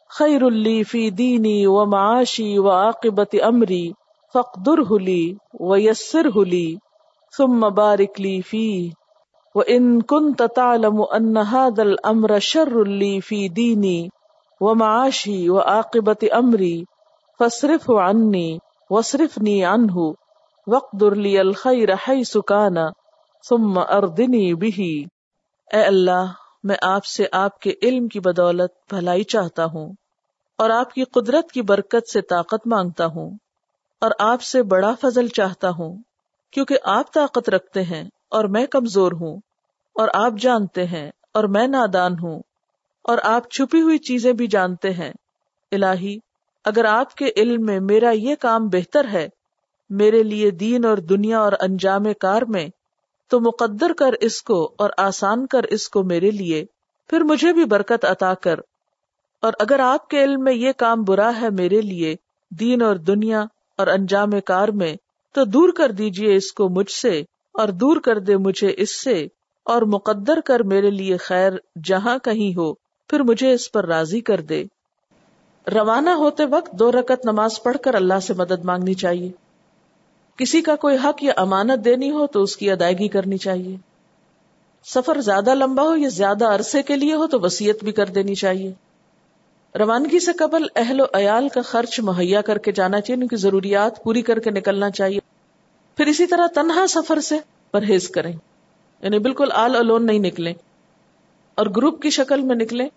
[0.10, 3.96] خير لي في ديني ومعاشي وعاقبة امري
[4.34, 6.80] فاقدره لي ويسره لي
[7.32, 8.92] ثم بارك لي فيه
[9.56, 14.12] وإن كنت تعلم أن هذا الأمر شر لي في ديني
[14.62, 16.86] ومعاشي وعاقبة أمري
[17.40, 20.16] فاصرفه عني واصرفني عنه
[20.68, 22.92] واقدر لي الخير حيث كان
[23.42, 25.08] ثم أرضني به
[25.74, 29.94] اے اللہ میں آپ سے آپ کے علم کی بدولت بھلائی چاہتا ہوں
[30.58, 33.32] اور آپ کی قدرت کی برکت سے طاقت مانگتا ہوں
[34.02, 35.98] اور آپ سے بڑا فضل چاہتا ہوں
[36.52, 39.38] کیونکہ آپ طاقت رکھتے ہیں اور میں کمزور ہوں
[39.96, 42.42] اور آپ جانتے ہیں اور میں نادان ہوں
[43.04, 45.12] اور آپ چھپی ہوئی چیزیں بھی جانتے ہیں۔
[45.72, 46.18] الہی،
[46.66, 49.28] اگر آپ کے علم میں میرا یہ کام بہتر ہے،
[49.90, 52.68] میرے لیے دین اور دنیا اور انجام کار میں
[53.28, 56.66] تو مقدر کر اس کو اور آسان کر اس کو میرے لیے،
[57.10, 58.60] پھر مجھے بھی برکت عطا کر۔
[59.42, 62.16] اور اگر آپ کے علم میں یہ کام برا ہے میرے لیے،
[62.52, 63.46] دین اور دنیا
[63.78, 64.96] اور انجام کار میں،
[65.34, 67.20] تو دور کر دیجیے اس کو مجھ سے
[67.54, 69.28] اور دور کر دے مجھے اس سے،
[69.64, 71.52] اور مقدر کر میرے لیے خیر
[71.84, 72.74] جہاں کہیں ہو،
[73.10, 74.64] پھر مجھے اس پر راضی کر دے۔
[75.76, 79.47] روانہ ہوتے وقت دو رکت نماز پڑھ کر اللہ سے مدد مانگنی چاہیے۔
[80.38, 83.76] کسی کا کوئی حق یا امانت دینی ہو تو اس کی ادائیگی کرنی چاہیے۔
[84.86, 88.36] سفر زیادہ لمبا ہو یا زیادہ عرصے کے لیے ہو تو وسیعت بھی کر دینی
[88.36, 88.74] چاہیے۔
[89.78, 93.36] روانگی سے قبل اہل و عیال کا خرچ مہیا کر کے جانا چاہیے، ان کی
[93.36, 95.20] ضروریات پوری کر کے نکلنا چاہیے۔
[95.98, 97.38] پھر اسی طرح تنہا سفر سے
[97.72, 98.34] پرہیز کریں۔
[99.02, 100.54] یعنی بالکل آل الون نہیں نکلیں۔
[101.56, 102.90] اور گروپ کی شکل میں نکلیں۔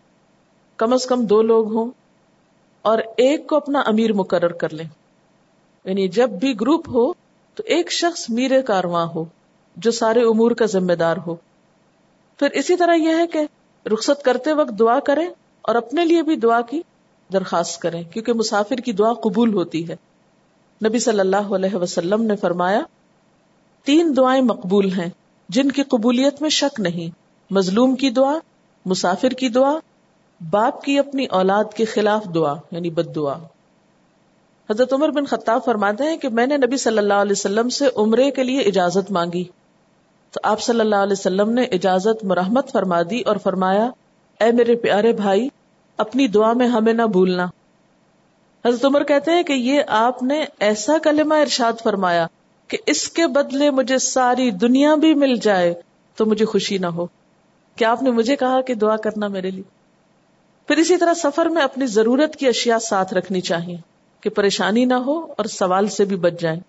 [0.77, 1.91] کم از کم دو لوگ ہوں۔
[2.83, 4.87] اور ایک کو اپنا امیر مقرر کر لیں۔
[5.85, 7.20] یعنی جب بھی گروپ ہو
[7.61, 9.25] تو ایک شخص میرے کارواں ہو،
[9.77, 11.35] جو سارے امور کا ذمہ دار ہو۔
[12.39, 13.39] پھر اسی طرح یہ ہے کہ
[13.89, 15.27] رخصت کرتے وقت دعا کریں
[15.63, 16.83] اور اپنے لیے بھی دعا کی
[17.33, 19.97] درخواست کریں، کیونکہ مسافر کی دعا قبول ہوتی ہے۔
[20.87, 22.81] نبی صلی اللہ علیہ وسلم نے فرمایا،
[23.85, 25.11] تین دعائیں مقبول ہیں،
[25.49, 27.11] جن کی قبولیت میں شک نہیں۔
[27.51, 28.39] مظلوم کی دعا،
[28.85, 29.75] مسافر کی دعا،
[30.51, 33.39] باپ کی اپنی اولاد کے خلاف دعا یعنی بد دعا۔
[34.71, 37.87] حضرت عمر بن خطاب فرماتے ہیں کہ میں نے نبی صلی اللہ علیہ وسلم سے
[37.97, 39.45] عمرے کے لیے اجازت مانگی۔
[40.31, 43.91] تو آپ صلی اللہ علیہ وسلم نے اجازت مرحمت فرما دی اور فرمایا،
[44.41, 45.49] اے میرے پیارے بھائی،
[45.97, 47.47] اپنی دعا میں ہمیں نہ بھولنا۔
[48.65, 52.27] حضرت عمر کہتے ہیں کہ یہ آپ نے ایسا کلمہ ارشاد فرمایا
[52.69, 55.75] کہ اس کے بدلے مجھے ساری دنیا بھی مل جائے
[56.17, 57.07] تو مجھے خوشی نہ ہو۔
[57.77, 59.63] کیا آپ نے مجھے کہا کہ دعا کرنا میرے لیے؟
[60.67, 63.90] پھر اسی طرح سفر میں اپنی ضرورت کی اشیاء ساتھ رکھنی چاہیے۔
[64.21, 66.61] کہ پریشانی نہ ہو اور سوال سے بھی بچ جائیں۔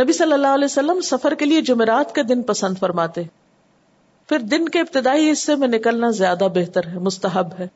[0.00, 3.22] نبی صلی اللہ علیہ وسلم سفر کے لیے جمعرات کے دن پسند فرماتے۔
[4.28, 7.66] پھر دن کے ابتدائی حصے میں نکلنا زیادہ بہتر ہے، مستحب ہے۔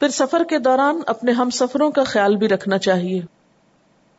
[0.00, 3.20] پھر سفر کے دوران اپنے ہم سفروں کا خیال بھی رکھنا چاہیے۔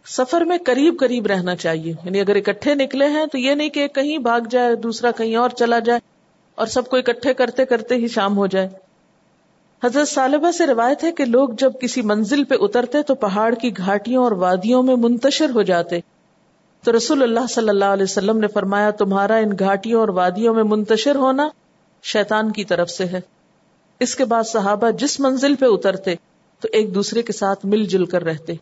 [0.05, 3.87] سفر میں قریب قریب رہنا چاہیے۔ یعنی اگر اکٹھے نکلے ہیں تو یہ نہیں کہ
[3.87, 5.99] کہیں بھاگ جائے، دوسرا کہیں اور چلا جائے
[6.55, 8.86] اور سب کو اکٹھے کرتے کرتے ہی شام ہو جائے۔
[9.83, 13.77] حضرت صالبہ سے روایت ہے کہ لوگ جب کسی منزل پہ اترتے تو پہاڑ کی
[13.77, 15.99] گھاٹیوں اور وادیوں میں منتشر ہو جاتے۔
[16.83, 20.63] تو رسول اللہ صلی اللہ علیہ وسلم نے فرمایا، تمہارا ان گھاٹیوں اور وادیوں میں
[20.63, 21.49] منتشر ہونا
[22.03, 23.21] شیطان کی طرف سے ہے۔
[23.99, 26.15] اس کے بعد صحابہ جس منزل پہ اترتے
[26.59, 28.53] تو ایک دوسرے کے ساتھ مل جل کر رہتے۔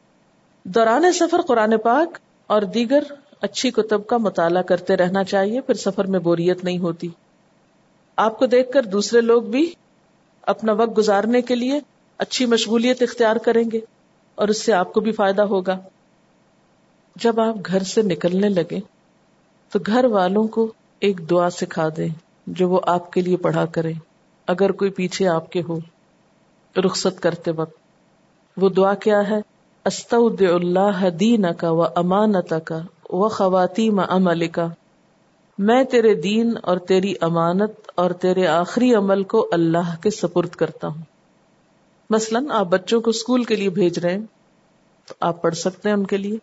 [0.66, 3.04] دوران سفر قرآن پاک اور دیگر
[3.42, 7.08] اچھی کتب کا مطالعہ کرتے رہنا چاہیے، پھر سفر میں بوریت نہیں ہوتی۔
[8.16, 9.74] آپ کو دیکھ کر دوسرے لوگ بھی
[10.46, 11.80] اپنا وقت گزارنے کے لیے
[12.18, 13.80] اچھی مشغولیت اختیار کریں گے
[14.36, 15.78] اور اس سے آپ کو بھی فائدہ ہوگا۔
[17.16, 18.80] جب آپ گھر سے نکلنے لگے
[19.70, 22.08] تو گھر والوں کو ایک دعا سکھا دیں
[22.48, 23.94] جو وہ آپ کے لیے پڑھا کرے
[24.48, 25.80] اگر کوئی پیچھے آپ کے ہو،
[26.76, 27.74] رخصت کرتے وقت،
[28.58, 29.38] وہ دعا کیا ہے؟
[29.86, 32.78] استعد اللہ دین کا و امانت کا
[33.10, 34.68] و خواتین عمل کا
[35.58, 40.88] میں تیرے دین اور تیری امانت اور تیرے آخری عمل کو اللہ کے سپرد کرتا
[40.88, 41.02] ہوں۔
[42.10, 44.26] مثلاً آپ بچوں کو اسکول کے لیے بھیج رہے ہیں،
[45.08, 46.38] تو آپ پڑھ سکتے ہیں ان کے لیے،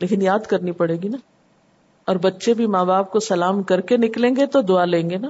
[0.00, 1.16] لیکن یاد کرنی پڑے گی نا۔
[2.04, 5.16] اور بچے بھی ماں باپ کو سلام کر کے نکلیں گے تو دعا لیں گے
[5.16, 5.28] نا۔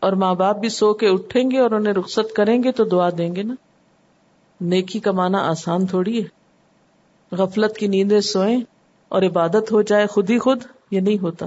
[0.00, 3.08] اور ماں باپ بھی سو کے اٹھیں گے اور انہیں رخصت کریں گے تو دعا
[3.18, 3.54] دیں گے نا۔
[4.60, 6.28] نیکی کمانا آسان تھوڑی ہے۔
[7.36, 8.60] غفلت کی نیندیں سوئیں
[9.08, 11.46] اور عبادت ہو جائے خود ہی خود، یہ نہیں ہوتا۔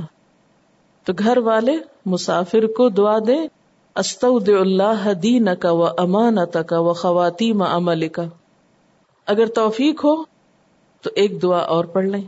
[1.07, 1.73] تو گھر والے
[2.05, 3.47] مسافر کو دعا دے
[3.95, 8.23] استعد اللہ دین کا و امانت کا و خواتین عمل کا
[9.25, 10.23] اگر توفیق ہو،
[11.01, 12.21] تو ایک دعا اور پڑھ لیں۔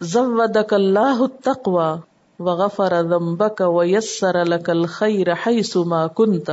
[0.00, 2.00] زودک اللہ التقوى
[2.38, 6.50] وغفر ذنبک ویسر لک الخیر حیث ما کنت۔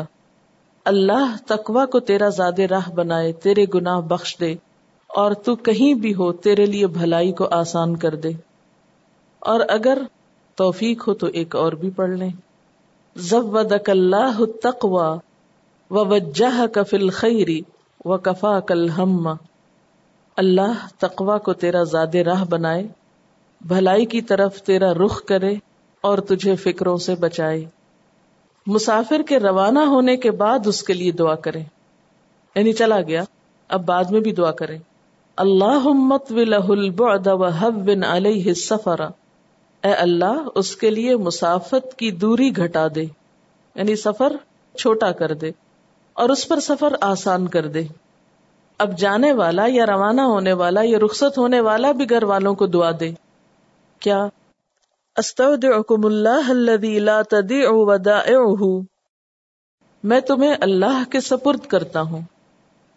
[0.85, 4.55] اللہ تقوی کو تیرا زاد راہ بنائے، تیرے گناہ بخش دے۔
[5.07, 8.29] اور تو کہیں بھی ہو، تیرے لیے بھلائی کو آسان کر دے۔
[9.39, 9.97] اور اگر
[10.55, 12.29] توفیق ہو تو ایک اور بھی پڑھ لیں۔
[13.15, 15.17] زودک اللہ تقوا
[15.91, 17.61] و وجہ کفل خیری
[18.05, 19.27] و کفا کل ہم
[20.37, 22.87] اللہ تقوا کو تیرا زیادہ راہ بنائے،
[23.61, 25.55] بھلائی کی طرف تیرا رخ کرے
[26.01, 27.65] اور تجھے فکروں سے بچائے۔
[28.67, 31.63] مسافر کے روانہ ہونے کے بعد اس کے لیے دعا کریں
[32.55, 33.23] یعنی چلا گیا،
[33.67, 34.79] اب بعد میں بھی دعا کریں
[35.37, 35.87] اللہ
[38.05, 39.01] علیہ سفر
[39.83, 43.03] اے اللہ، اس کے لیے مسافت کی دوری گھٹا دے
[43.75, 44.33] یعنی سفر
[44.77, 45.51] چھوٹا کر دے
[46.13, 47.83] اور اس پر سفر آسان کر دے۔
[48.77, 52.67] اب جانے والا یا روانہ ہونے والا یا رخصت ہونے والا بھی گھر والوں کو
[52.67, 53.11] دعا دے۔
[53.99, 54.27] کیا؟
[55.17, 58.79] استودعکم اللہ الذی لا تدیع ودائعہ۔
[60.03, 62.21] میں تمہیں اللہ کے سپرد کرتا ہوں،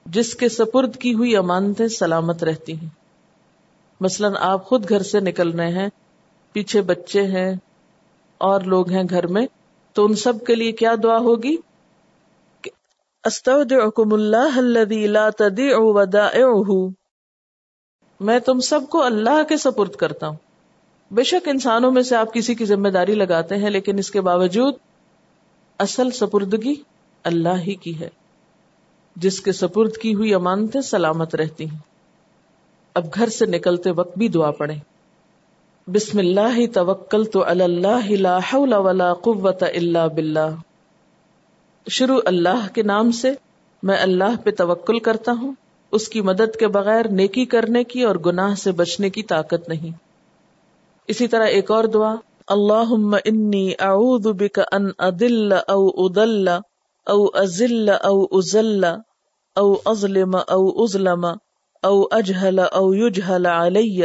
[0.06, 2.88] جس کے سپرد کی ہوئی امانتیں سلامت رہتی ہیں۔
[4.00, 5.88] مثلا آپ خود گھر سے نکل رہے ہیں
[6.54, 7.54] پیچھے بچے ہیں
[8.38, 9.46] اور لوگ ہیں گھر میں،
[9.92, 11.56] تو ان سب کے لیے کیا دعا ہوگی؟
[13.24, 16.88] استودعکم اللہ الذی لا تدیع ودائعہ۔
[18.20, 20.36] میں تم سب کو اللہ کے سپرد کرتا ہوں۔
[21.10, 24.20] بے شک انسانوں میں سے آپ کسی کی ذمہ داری لگاتے ہیں، لیکن اس کے
[24.20, 24.74] باوجود
[25.78, 26.74] اصل سپردگی
[27.24, 28.08] اللہ ہی کی ہے۔
[29.16, 31.78] جس کے سپرد کی ہوئی امانتیں سلامت رہتی ہیں۔
[32.94, 34.74] اب گھر سے نکلتے وقت بھی دعا پڑے
[35.88, 40.54] بسم اللہ توکل تو اللہ لا حول ولا قوت الا باللہ۔
[41.88, 43.30] شروع اللہ کے نام سے
[43.82, 45.52] میں اللہ پہ توکل کرتا ہوں،
[45.92, 49.90] اس کی مدد کے بغیر نیکی کرنے کی اور گناہ سے بچنے کی طاقت نہیں۔
[51.06, 52.14] اسی طرح ایک اور دعا
[52.48, 56.48] اللہ انی اعوذ بک ان ادل او ادل
[57.06, 58.84] او ازل او ازل
[59.56, 61.24] او ازلم او ازلم
[61.82, 64.04] او اجہل او یجہل علی۔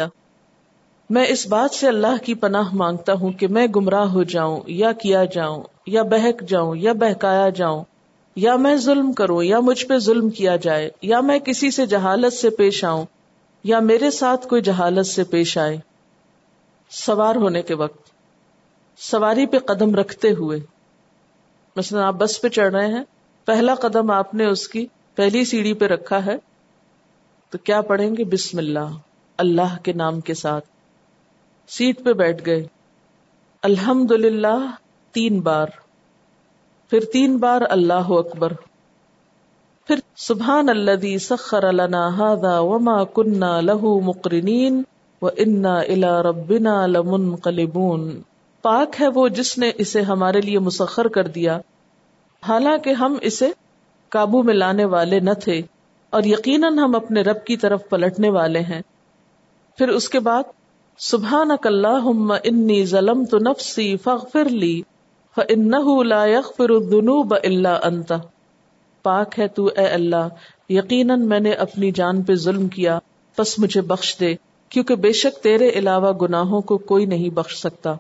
[1.09, 4.91] میں اس بات سے اللہ کی پناہ مانگتا ہوں کہ میں گمراہ ہو جاؤں، یا
[4.91, 7.83] کیا جاؤں، یا بہک جاؤں، یا بہکایا جاؤں،
[8.35, 12.33] یا میں ظلم کروں، یا مجھ پہ ظلم کیا جائے، یا میں کسی سے جہالت
[12.33, 13.05] سے پیش آؤں،
[13.63, 15.77] یا میرے ساتھ کوئی جہالت سے پیش آئے۔
[16.89, 18.09] سوار ہونے کے وقت،
[18.97, 20.59] سواری پہ قدم رکھتے ہوئے،
[21.75, 23.03] مثلا آپ بس پہ چڑھ رہے ہیں،
[23.45, 24.85] پہلا قدم آپ نے اس کی
[25.15, 26.35] پہلی سیڑھی پہ رکھا ہے،
[27.49, 28.97] تو کیا پڑھیں گے؟ بسم اللہ
[29.37, 30.78] اللہ کے نام کے ساتھ۔
[31.69, 32.67] سیٹ پہ بیٹھ گئے۔
[33.63, 34.71] الحمد للہ
[35.11, 35.67] تین بار۔
[36.89, 38.53] پھر تین بار اللہ اکبر۔
[39.87, 44.81] پھر سبحان اللہ سخر لنا هذا وما كنا له مقرنين
[45.21, 48.21] انا الا ربنا لمن قلبون
[48.61, 51.59] پاک ہے وہ جس نے اسے ہمارے لیے مسخر کر دیا۔
[52.47, 53.49] حالانکہ ہم اسے
[54.09, 55.61] قابو میں لانے والے نہ تھے
[56.09, 58.81] اور یقیناً ہم اپنے رب کی طرف پلٹنے والے ہیں۔
[59.77, 60.43] پھر اس کے بعد
[60.99, 62.07] سبحان اللہ
[62.43, 64.81] انی ظلم نفسی فغفر لی
[65.37, 68.11] فإنه لا يغفر الذنوب الا انت۔
[69.05, 70.27] پاک ہے تو اے اللہ،
[70.69, 72.99] یقیناً میں نے اپنی جان پہ ظلم کیا،
[73.35, 74.33] پس مجھے بخش دے،
[74.69, 77.93] کیونکہ بے شک تیرے علاوہ گناہوں کو کوئی نہیں بخش سکتا۔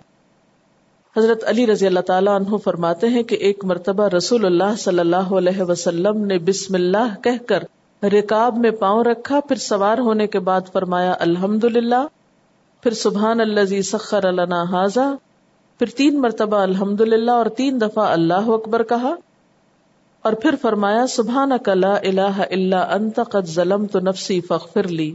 [1.15, 5.35] حضرت علی رضی اللہ تعالیٰ عنہ فرماتے ہیں کہ ایک مرتبہ رسول اللہ صلی اللہ
[5.37, 7.63] علیہ وسلم نے بسم اللہ کہہ کر
[8.03, 12.05] رکاب میں پاؤں رکھا، پھر سوار ہونے کے بعد فرمایا الحمد للہ
[12.83, 15.07] پھر سبحان اللہ سخر اللہ حاضہ
[15.79, 19.13] پھر تین مرتبہ الحمد للہ اور تین دفعہ اللہ اکبر کہا،
[20.25, 25.13] اور پھر فرمایا سبحان لا الہ الا انت قد ظلم تو نفسی فخر لی۔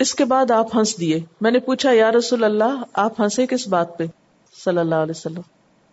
[0.00, 3.66] اس کے بعد آپ ہنس دیے میں نے پوچھا، یا رسول اللہ، آپ ہنسے کس
[3.68, 4.06] بات پہ؟
[4.54, 5.40] صلی اللہ علیہ وسلم۔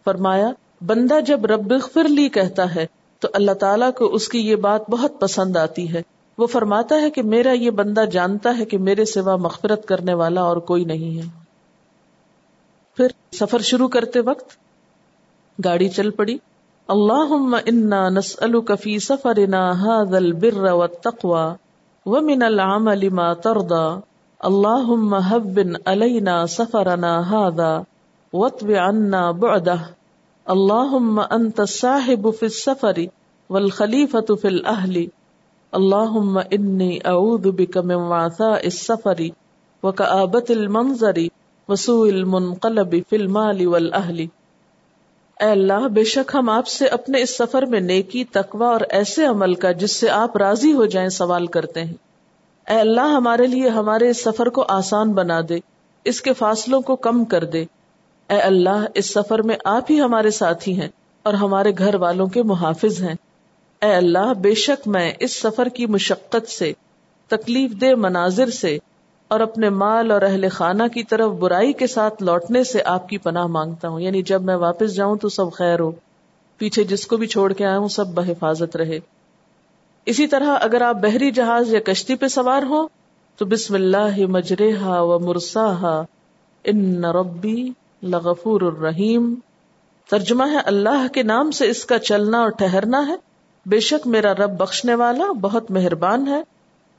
[0.05, 0.49] فرمایا،
[0.81, 1.73] بندہ جب رب
[2.07, 2.85] لی کہتا ہے،
[3.21, 6.01] تو اللہ تعالیٰ کو اس کی یہ بات بہت پسند آتی ہے۔
[6.37, 10.41] وہ فرماتا ہے کہ میرا یہ بندہ جانتا ہے کہ میرے سوا مغفرت کرنے والا
[10.41, 11.43] اور کوئی نہیں ہے۔
[12.97, 14.45] پھر سفر شروع کرتے وقت
[15.65, 16.37] گاڑی چل پڑی۔
[16.87, 19.53] اللہ انا نسل کفی سفر
[20.15, 21.53] البر والتقوى
[22.05, 23.99] ومن العمل ما ترضى
[24.39, 27.81] اللهم هبن علينا سفرنا هذا
[28.33, 29.81] واتب عنا بعده۔
[30.45, 33.01] اللهم انت الصاحب في السفر
[33.49, 35.05] والخليفة في الاهل
[35.73, 39.21] اللهم اني اعوذ بك من وعثاء السفر
[39.83, 41.19] وكآبة المنظر
[41.69, 44.25] وسوء المنقلب في المال والاهل
[45.39, 49.25] اے اللہ، بے شک ہم آپ سے اپنے اس سفر میں نیکی، تقوی اور ایسے
[49.25, 51.93] عمل کا، جس سے آپ راضی ہو جائیں، سوال کرتے ہیں۔
[52.69, 55.59] اے اللہ، ہمارے لیے ہمارے اس سفر کو آسان بنا دے،
[56.05, 57.65] اس کے فاصلوں کو کم کر دے۔
[58.29, 60.87] اے اللہ، اس سفر میں آپ ہی ہمارے ساتھی ہیں
[61.23, 63.15] اور ہمارے گھر والوں کے محافظ ہیں۔
[63.83, 66.73] اے اللہ، بے شک میں اس سفر کی مشقت سے،
[67.27, 68.77] تکلیف دہ مناظر سے
[69.27, 73.17] اور اپنے مال اور اہل خانہ کی طرف برائی کے ساتھ لوٹنے سے آپ کی
[73.17, 75.91] پناہ مانگتا ہوں۔ یعنی جب میں واپس جاؤں تو سب خیر ہو۔
[76.57, 78.99] پیچھے جس کو بھی چھوڑ کے آیا ہوں، سب بحفاظت رہے۔
[80.05, 82.87] اسی طرح اگر آپ بحری جہاز یا کشتی پہ سوار ہو
[83.37, 86.01] تو بسم اللہ مجرحا و مرسا
[86.63, 87.69] ان ربی
[88.03, 89.35] لغفور الرحیم۔
[90.09, 93.32] ترجمہ ہے اللہ کے نام سے اس کا چلنا اور ٹہرنا ہے۔
[93.65, 96.43] بے شک میرا رب بخشنے والا بہت مہربان ہے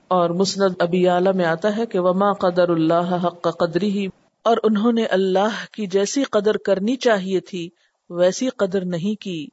[0.08, 4.06] اور مسند ابی اعلی میں آتا ہے کہ وما قدر اللہ حق قدری ہی
[4.42, 7.70] اور انہوں نے اللہ کی جیسی قدر کرنی چاہیے تھی،
[8.10, 9.46] ویسی قدر نہیں کی،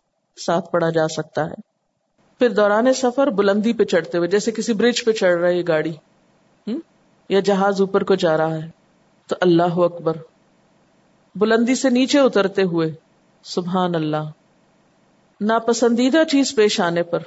[0.45, 1.55] ساتھ پڑا جا سکتا ہے۔
[2.39, 5.93] پھر دوران سفر بلندی پہ چڑھتے ہوئے، جیسے کسی برج پہ چڑھ رہی گاڑی
[7.29, 8.69] یا جہاز اوپر کو جا رہا ہے،
[9.27, 10.17] تو اللہ اکبر۔
[11.35, 12.91] بلندی سے نیچے اترتے ہوئے،
[13.43, 14.40] سبحان اللہ۔
[15.41, 17.19] ناپسندیدہ چیز پیش آنے پر۔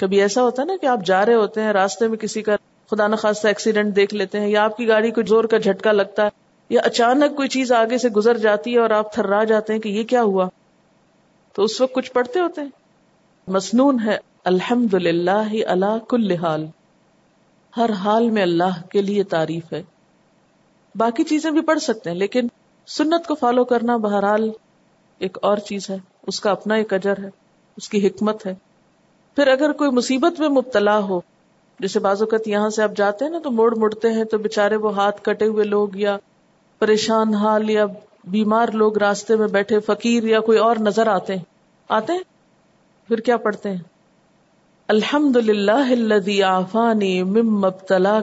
[0.00, 2.56] کبھی ایسا ہوتا ہے نا کہ آپ جا رہے ہوتے ہیں، راستے میں کسی کا
[2.90, 6.24] خدا نخواستہ ایکسیڈنٹ دیکھ لیتے ہیں، یا آپ کی گاڑی کو زور کا جھٹکا لگتا
[6.24, 6.28] ہے،
[6.68, 9.88] یا اچانک کوئی چیز آگے سے گزر جاتی ہے اور آپ تھرا جاتے ہیں کہ
[9.88, 10.48] یہ کیا ہوا۔
[11.52, 12.68] تو اس وقت کچھ پڑھتے ہوتے ہیں۔
[13.46, 16.66] مسنون ہے الحمد للہ اللہ کل حال۔
[17.76, 19.82] ہر حال میں اللہ کے لیے تعریف ہے۔
[20.94, 22.46] باقی چیزیں بھی پڑھ سکتے ہیں، لیکن
[22.86, 24.50] سنت کو فالو کرنا بہرحال
[25.18, 27.30] ایک اور چیز ہے۔ اس کا اپنا ایک اجر ہے،
[27.76, 28.54] اس کی حکمت ہے۔
[29.36, 31.20] پھر اگر کوئی مصیبت میں مبتلا ہو،
[31.80, 34.76] جیسے بعض اوقات یہاں سے آپ جاتے ہیں نا تو موڑ مڑتے ہیں تو بےچارے
[34.76, 36.16] وہ ہاتھ کٹے ہوئے لوگ یا
[36.78, 37.86] پریشان حال یا
[38.24, 41.44] بیمار لوگ راستے میں بیٹھے، فقیر یا کوئی اور نظر آتے ہیں۔
[41.88, 42.20] آتے ہیں؟
[43.08, 43.78] پھر کیا پڑھتے ہیں؟
[44.88, 47.22] الحمد للہ آفانی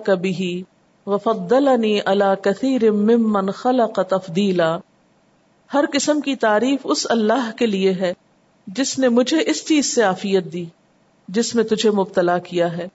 [0.05, 0.63] کبھی
[1.05, 4.77] وفدلنی اللہ کثیر ممن خلق تفدیلا
[5.73, 8.13] ہر قسم کی تعریف اس اللہ کے لیے ہے
[8.67, 10.65] جس نے مجھے اس چیز سے آفیت دی،
[11.27, 12.87] جس میں تجھے مبتلا کیا ہے۔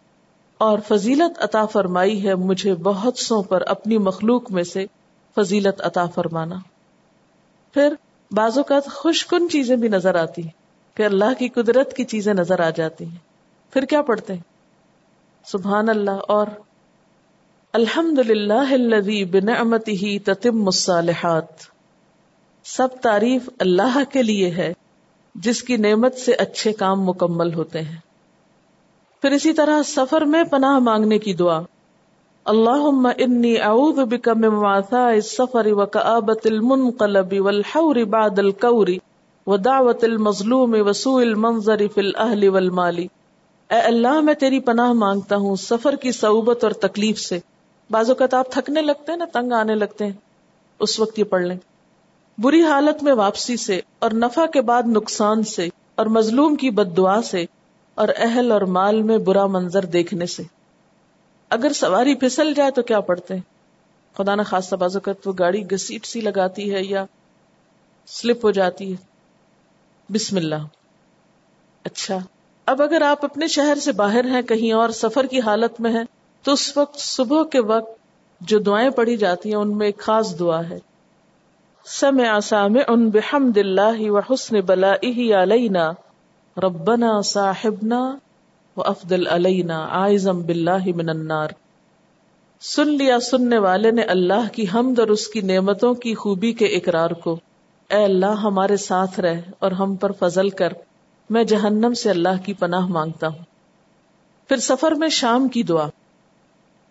[0.58, 4.86] اور فضیلت عطا فرمائی ہے مجھے بہت سو پر اپنی مخلوق میں سے
[5.34, 6.54] فضیلت عطا فرمانا۔
[7.74, 7.94] پھر
[8.30, 10.50] بعض اوقات خوش کن چیزیں بھی نظر آتی ہیں
[10.96, 13.16] کہ اللہ کی قدرت کی چیزیں نظر آ جاتی ہیں۔
[13.72, 14.40] پھر کیا پڑھتے ہیں؟
[15.44, 16.46] سبحان اللہ اور
[17.72, 21.71] الحمد للہ بنعمت ہی تتم الصالحات۔
[22.64, 24.72] سب تعریف اللہ کے لیے ہے،
[25.34, 27.96] جس کی نعمت سے اچھے کام مکمل ہوتے ہیں۔
[29.22, 31.60] پھر اسی طرح سفر میں پناہ مانگنے کی دعا۔
[32.44, 38.86] اللہ انی اعوذ بک من وعثاء السفر وکآبت المنقلب والحور بعد القور
[39.46, 42.98] ودعوت المظلوم وسوء المنظر فی الاہل والمال۔
[43.70, 47.38] اے اللہ، میں تیری پناہ مانگتا ہوں سفر کی صعوبت اور تکلیف سے۔
[47.90, 50.12] بعض اوقات آپ تھکنے لگتے ہیں، نا، تنگ آنے لگتے ہیں۔
[50.80, 51.56] اس وقت یہ پڑھ لیں۔
[52.38, 56.96] بری حالت میں واپسی سے اور نفع کے بعد نقصان سے اور مظلوم کی بد
[56.96, 57.44] دعا سے
[57.94, 60.42] اور اہل اور مال میں برا منظر دیکھنے سے۔
[61.50, 63.40] اگر سواری پھسل جائے تو کیا پڑھتے ہیں؟
[64.16, 67.04] خدا نہ خاص اوقات وہ گاڑی گسیٹ سی لگاتی ہے یا
[68.06, 68.96] سلپ ہو جاتی ہے۔
[70.12, 70.54] بسم اللہ۔
[71.84, 72.18] اچھا۔
[72.66, 76.04] اب اگر آپ اپنے شہر سے باہر ہیں، کہیں اور سفر کی حالت میں ہیں،
[76.42, 77.98] تو اس وقت صبح کے وقت
[78.40, 80.78] جو دعائیں پڑھی جاتی ہیں، ان میں ایک خاص دعا ہے۔
[81.86, 85.92] سمع سامع بحمد اللہ و حسن بلائه علینا.
[86.56, 88.16] ربنا صاحبنا
[88.76, 91.48] و افضل علینا عائزم باللہ من النار.
[92.60, 96.66] سن لیا سننے والے نے اللہ کی حمد اور اس کی نعمتوں کی خوبی کے
[96.66, 97.38] اقرار کو.
[97.90, 100.72] اے اللہ ہمارے ساتھ رہ اور ہم پر فضل کر.
[101.30, 103.44] میں جہنم سے اللہ کی پناہ مانگتا ہوں.
[104.48, 105.86] پھر سفر میں شام کی دعا.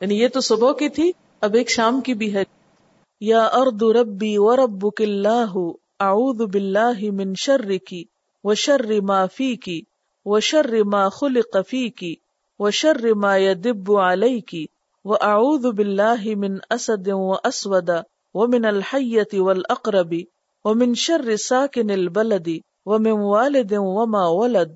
[0.02, 1.12] یعنی یہ تو صبح کی تھی،
[1.42, 2.44] اب ایک شام کی بھی ہے۔
[3.22, 5.58] یا ارد ربی و رب اللہ
[6.00, 8.04] اعوذ باللہ من شر کی
[8.44, 9.82] و شر ما فی کی
[10.26, 12.14] و شر ما خلق فی کی
[12.60, 14.66] و شر ما یدب علی کی
[15.06, 17.90] و اعوذ باللہ من اسد و اسود
[18.36, 20.14] و من الحیت والاقرب
[20.66, 22.48] و من شر ساکن البلد
[22.86, 24.72] و من والد و ما ولد.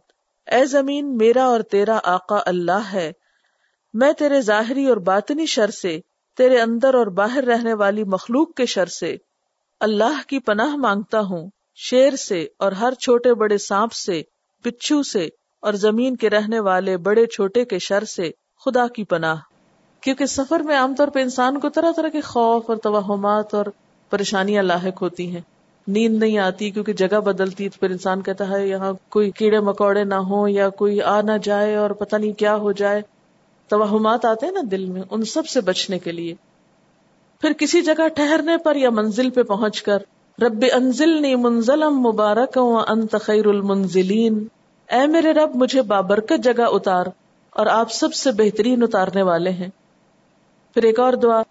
[0.47, 3.11] اے زمین، میرا اور تیرا آقا اللہ ہے۔
[3.93, 5.99] میں تیرے ظاہری اور باطنی شر سے
[6.37, 9.15] تیرے اندر اور باہر رہنے والی مخلوق کے شر سے
[9.79, 14.21] اللہ کی پناہ مانگتا ہوں، شیر سے اور ہر چھوٹے بڑے سانپ سے،
[14.63, 15.29] پچھو سے
[15.61, 18.31] اور زمین کے رہنے والے بڑے چھوٹے کے شر سے
[18.65, 19.35] خدا کی پناہ۔
[20.01, 23.65] کیونکہ سفر میں عام طور پہ انسان کو طرح طرح کے خوف اور توہمات اور
[24.09, 25.41] پریشانیاں لاحق ہوتی ہیں۔
[25.87, 30.03] نیند نہیں آتی کیونکہ جگہ بدلتی تو پھر انسان کہتا ہے، یہاں کوئی کیڑے مکوڑے
[30.03, 33.01] نہ ہو یا کوئی آ نہ جائے اور پتہ نہیں کیا ہو جائے۔
[33.67, 36.35] توہمات آتے ہیں نا دل میں، ان سب سے بچنے کے لیے۔
[37.41, 39.97] پھر کسی جگہ ٹہرنے پر یا منزل پہ پہنچ کر،
[40.41, 42.57] رب انزل منزلم مبارک
[42.87, 44.47] انت خیر المنزلین۔
[44.91, 47.05] اے میرے رب، مجھے بابرکت جگہ اتار
[47.49, 49.67] اور آپ سب سے بہترین اتارنے والے ہیں۔
[50.73, 51.41] پھر ایک اور دعا،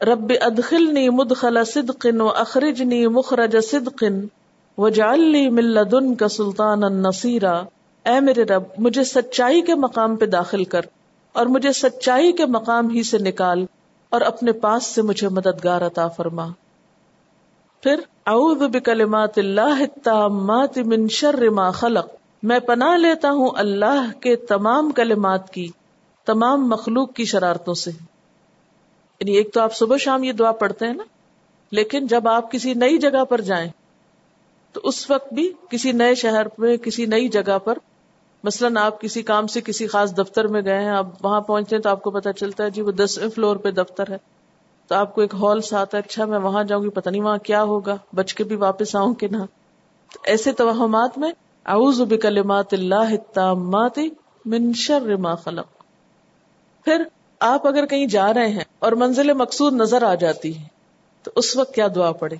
[0.00, 4.04] رب ادخلنی مدخل صدق و اخرجنی مخرج صدق
[4.78, 7.62] وجعلنی من لدن کا سلطان النصیرہ
[8.04, 10.80] اے میرے رب، مجھے سچائی کے مقام پہ داخل کر۔
[11.32, 13.66] اور مجھے سچائی کے مقام ہی سے نکال
[14.10, 16.46] اور اپنے پاس سے مجھے مددگار عطا فرما۔
[17.82, 22.06] پھر، اعوذ بکلمات اللہ التامات من شر ما خلق۔
[22.42, 25.68] میں پناہ لیتا ہوں اللہ کے تمام کلمات کی،
[26.26, 27.90] تمام مخلوق کی شرارتوں سے۔
[29.20, 31.04] یعنی ایک تو آپ صبح شام یہ دعا پڑھتے ہیں نا،
[31.72, 33.70] لیکن جب آپ کسی نئی جگہ پر جائیں،
[34.72, 37.78] تو اس وقت بھی کسی نئے شہر میں، کسی نئی جگہ پر
[38.44, 41.88] مثلاً آپ کسی کام سے کسی خاص دفتر میں گئے ہیں، آپ وہاں پہنچتے تو
[41.88, 44.16] آپ کو پتا چلتا ہے جی وہ دسویں فلور پہ دفتر ہے۔
[44.88, 47.38] تو آپ کو ایک ہال ساتھ ہے اچھا میں وہاں جاؤں گی، پتہ نہیں وہاں
[47.38, 49.38] کیا ہوگا، بچ کے بھی واپس آؤں کہ نہ۔
[50.12, 51.32] تو ایسے توہمات میں،
[51.66, 53.98] اعوذ بکلمات اللہ التامات
[54.44, 55.66] من شر ما خلق۔
[56.84, 57.02] پھر
[57.40, 60.64] آپ اگر کہیں جا رہے ہیں اور منزل مقصود نظر آ جاتی ہے،
[61.22, 62.36] تو اس وقت کیا دعا پڑے؟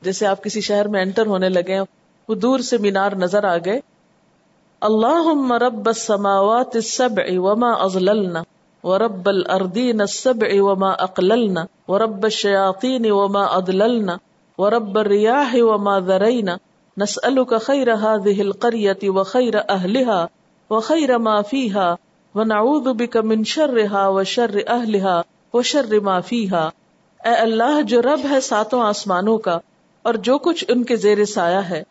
[0.00, 1.80] جیسے آپ کسی شہر میں انٹر ہونے لگے
[2.28, 3.80] وہ دور سے مینار نظر آ گئے
[4.82, 5.28] اللہ
[5.60, 8.42] رب السماوات السبع وما اضللنا،
[8.84, 14.16] ورب الارضین السبع وما اقللنا، ورب الشیاطین وما اضللنا
[14.58, 16.56] ورب الریاح وما ذرینا
[16.96, 20.20] نسألك خیر هذه القرية وخیر اهلها
[20.70, 21.88] وخیر ما فيها
[22.34, 25.16] ونعوذ بك من شرها وشر اهلها
[25.54, 26.64] وشر ما فيها
[27.20, 29.58] اے اللہ، جو رب ہے ساتوں آسمانوں کا،
[30.04, 31.82] اور جو کچھ ان کے زیر سایہ ہے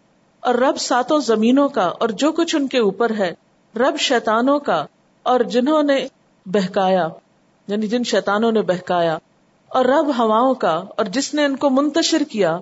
[0.43, 3.31] اور رب ساتوں زمینوں کا اور جو کچھ ان کے اوپر ہے،
[3.75, 4.83] رب شیطانوں کا
[5.25, 5.97] اور جنہوں نے
[6.45, 7.07] بہکایا
[7.67, 9.17] یعنی جن شیطانوں نے بہکایا،
[9.71, 12.57] اور رب ہواؤں کا اور جس نے ان کو منتشر کیا،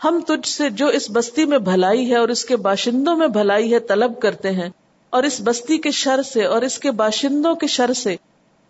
[0.00, 3.72] ہم تجھ سے جو اس بستی میں بھلائی ہے اور اس کے باشندوں میں بھلائی
[3.72, 4.68] ہے طلب کرتے ہیں،
[5.12, 8.16] اور اس بستی کے شر سے اور اس کے باشندوں کے شر سے،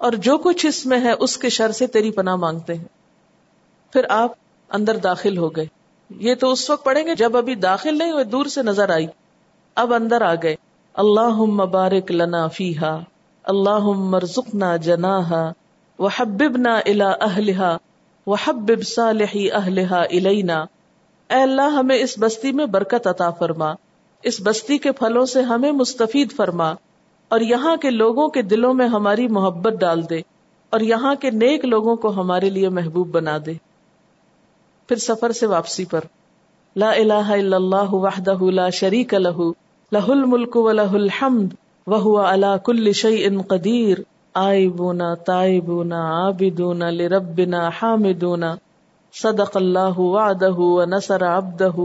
[0.00, 2.84] اور جو کچھ اس میں ہے اس کے شر سے تیری پناہ مانگتے ہیں۔
[3.92, 4.32] پھر آپ
[4.70, 5.66] اندر داخل ہو گئے۔
[6.10, 9.06] یہ تو اس وقت پڑھیں گے جب ابھی داخل نہیں ہوئے، دور سے نظر آئی۔
[9.74, 10.56] اب اندر آ گئے۔
[10.94, 12.98] اللہ مبارک لنا فیحا
[13.44, 15.52] اللہ مرزقنا جناحا
[15.98, 17.76] وحببنا الى اہلہا،
[18.26, 20.64] وحبب صالحی اہلہا الینا۔
[21.30, 23.72] اے اللہ، ہمیں اس بستی میں برکت عطا فرما۔
[24.22, 26.74] اس بستی کے پھلوں سے ہمیں مستفید فرما۔
[27.28, 30.20] اور یہاں کے لوگوں کے دلوں میں ہماری محبت ڈال دے۔
[30.70, 33.73] اور یہاں کے نیک لوگوں کو ہمارے لیے محبوب بنا دے۔
[34.88, 36.00] پھر سفر سے واپسی پر۔
[36.76, 39.52] لا الہ الا اللہ وحدہ لا شریک لہ۔
[39.92, 41.54] لہ الملک و لہ الحمد
[41.86, 43.98] وہو علا کل شیء قدیر۔
[44.34, 48.56] آئبونا تائبونا عابدونا لربنا حامدونا
[49.22, 51.76] صدق اللہ وعدہ ونصر عبدہ۔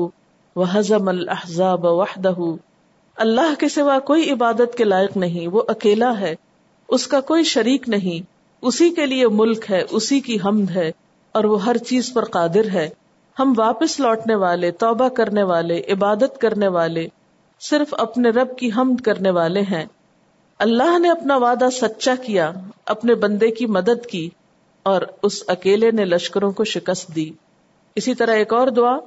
[0.56, 2.34] وحزم الاحزاب وحدہ۔
[3.16, 6.36] اللہ کے سوا کوئی عبادت کے لائق نہیں، وہ اکیلا ہے۔
[6.88, 8.26] اس کا کوئی شریک نہیں۔
[8.62, 10.92] اسی کے لیے ملک ہے، اسی کی حمد ہے۔
[11.32, 12.90] اور وہ ہر چیز پر قادر ہے۔
[13.40, 17.08] ہم واپس لوٹنے والے، توبہ کرنے والے، عبادت کرنے والے،
[17.60, 19.86] صرف اپنے رب کی حمد کرنے والے ہیں۔
[20.60, 22.52] اللہ نے اپنا وعدہ سچا کیا،
[22.86, 24.30] اپنے بندے کی مدد کی
[24.84, 27.30] اور اس اکیلے نے لشکروں کو شکست دی۔
[27.96, 28.98] اسی طرح ایک اور دعا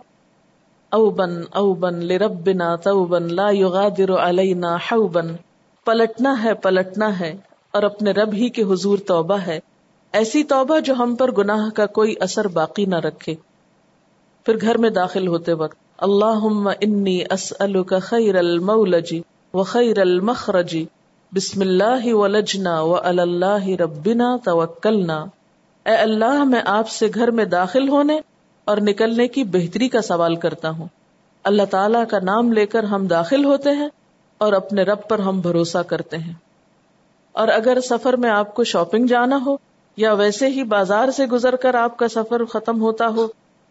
[0.90, 5.36] او بن او بن لربنا توبن، لا یغادر علینا حوبن۔
[5.84, 7.36] پلٹنا ہے پلٹنا ہے
[7.70, 9.60] اور اپنے رب ہی کے حضور توبہ ہے۔
[10.12, 13.34] ایسی توبہ جو ہم پر گناہ کا کوئی اثر باقی نہ رکھے۔
[14.46, 19.14] پھر گھر میں داخل ہوتے وقت اللہ انی اسألک خیر المولج
[19.54, 20.76] و خیر المخرج۔
[21.34, 25.24] بسم اللہ ولجنا و اللہ ربنا توکلنا۔
[25.86, 28.20] اے اللہ، میں آپ سے گھر میں داخل ہونے
[28.64, 30.86] اور نکلنے کی بہتری کا سوال کرتا ہوں۔
[31.44, 33.88] اللہ تعالی کا نام لے کر ہم داخل ہوتے ہیں
[34.38, 36.34] اور اپنے رب پر ہم بھروسہ کرتے ہیں۔
[37.32, 39.56] اور اگر سفر میں آپ کو شاپنگ جانا ہو
[39.96, 43.26] یا ویسے ہی بازار سے گزر کر آپ کا سفر ختم ہوتا ہو،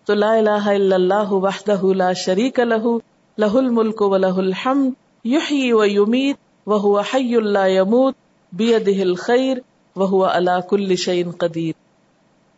[0.06, 2.98] تو لا الہ الا اللہ وحدہ لا شریک لہ
[3.38, 4.92] لہ الملک و لہ الحمد،
[5.26, 8.16] یحیی و یمیت وہو حی لا یموت،
[8.54, 9.58] بیدہ الخیر
[9.96, 11.74] وہو علا کل شیء قدیر۔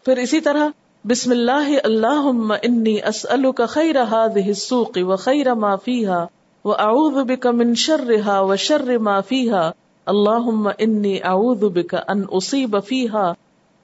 [0.05, 0.69] پھر اسی طرح،
[1.05, 6.25] بسم اللہ اللہم انی اسألک خیر هذه السوق و خیر ما فیها
[6.65, 9.71] و اعوذ بک من شرها و شر ما فیها
[10.07, 13.33] اللہم انی اعوذ بک ان اصیب فیها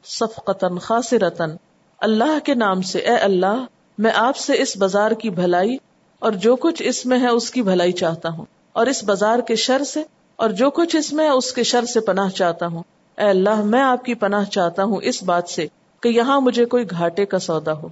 [0.03, 1.49] صفقتن خاصرتن
[1.97, 3.65] اللہ کے نام سے، اے اللہ،
[3.97, 5.77] میں آپ سے اس بازار کی بھلائی
[6.19, 9.55] اور جو کچھ اس میں ہے اس کی بھلائی چاہتا ہوں۔ اور اس بازار کے
[9.55, 10.03] شر سے،
[10.35, 12.83] اور جو کچھ اس میں ہے اس کے شر سے پناہ چاہتا ہوں۔
[13.17, 15.67] اے اللہ، میں آپ کی پناہ چاہتا ہوں اس بات سے
[16.01, 17.87] کہ یہاں مجھے کوئی گھاٹے کا سودا ہو۔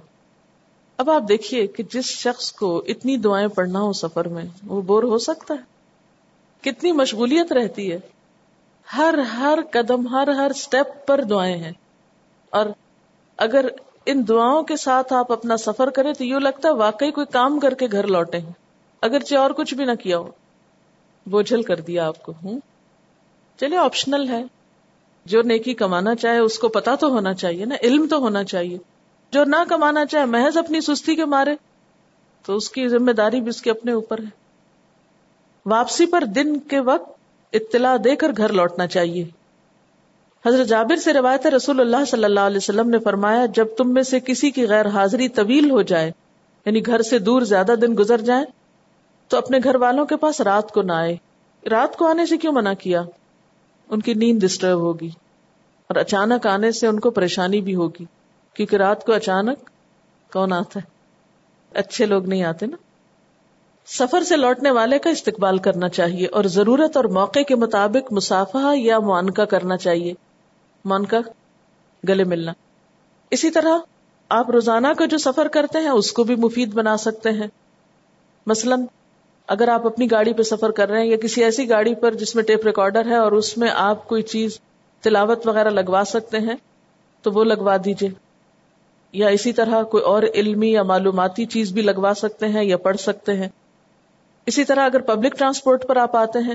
[0.96, 5.02] اب آپ دیکھیے کہ جس شخص کو اتنی دعائیں پڑھنا ہو سفر میں، وہ بور
[5.02, 5.78] ہو سکتا ہے۔
[6.70, 7.98] کتنی مشغولیت رہتی ہے۔
[8.96, 11.72] ہر ہر قدم، ہر ہر سٹیپ پر دعائیں ہیں۔
[12.50, 12.66] اور
[13.36, 13.64] اگر
[14.06, 17.60] ان دعاؤں کے ساتھ آپ اپنا سفر کریں تو یوں لگتا ہے واقعی کوئی کام
[17.60, 18.52] کر کے گھر لوٹے ہیں۔
[19.02, 20.30] اگرچہ اور کچھ بھی نہ کیا ہو۔
[21.26, 22.60] بوجھل کر دیا آپ کو، ہوں۔
[23.60, 24.44] چلیے آپشنل ہے۔
[25.24, 28.78] جو نیکی کمانا چاہے، اس کو پتا تو ہونا چاہیے نا، علم تو ہونا چاہیے۔
[29.30, 31.54] جو نہ کمانا چاہے، محض اپنی سستی کے مارے،
[32.46, 34.28] تو اس کی ذمہ داری بھی اس کے اپنے اوپر ہے۔
[35.66, 37.18] واپسی پر دن کے وقت
[37.52, 39.24] اطلاع دے کر گھر لوٹنا چاہیے۔
[40.44, 44.02] حضرت جابر سے روایت رسول اللہ صلی اللہ علیہ وسلم نے فرمایا، جب تم میں
[44.02, 46.10] سے کسی کی غیر حاضری طویل ہو جائے
[46.66, 48.44] یعنی گھر سے دور زیادہ دن گزر جائیں،
[49.30, 51.16] تو اپنے گھر والوں کے پاس رات کو نہ آئے۔
[51.62, 53.02] رات کو آنے سے کیوں منع کیا؟
[53.90, 55.08] ان کی نیند ڈسٹرب ہوگی،
[55.90, 58.04] اور اچانک آنے سے ان کو پریشانی بھی ہوگی،
[58.56, 59.70] کیونکہ رات کو اچانک
[60.32, 60.84] کون آتا ہے؟
[61.72, 62.76] اچھے لوگ نہیں آتے نا؟
[63.88, 68.74] سفر سے لوٹنے والے کا استقبال کرنا چاہیے، اور ضرورت اور موقع کے مطابق مسافہ
[68.76, 70.14] یا معانکہ کرنا چاہیے۔
[70.84, 71.20] کا
[72.08, 72.52] گلے ملنا۔
[73.30, 73.78] اسی طرح
[74.28, 77.46] آپ روزانہ کا جو سفر کرتے ہیں، اس کو بھی مفید بنا سکتے ہیں۔
[78.46, 78.76] مثلا
[79.46, 82.34] اگر آپ اپنی گاڑی پہ سفر کر رہے ہیں یا کسی ایسی گاڑی پر جس
[82.34, 84.60] میں ٹیپ ریکارڈر ہے اور اس میں آپ کوئی چیز،
[85.02, 86.54] تلاوت وغیرہ لگوا سکتے ہیں،
[87.22, 88.08] تو وہ لگوا دیجیے
[89.12, 92.96] یا اسی طرح کوئی اور علمی یا معلوماتی چیز بھی لگوا سکتے ہیں یا پڑھ
[92.96, 93.48] سکتے ہیں۔
[94.46, 96.54] اسی طرح اگر پبلک ٹرانسپورٹ پر آپ آتے ہیں،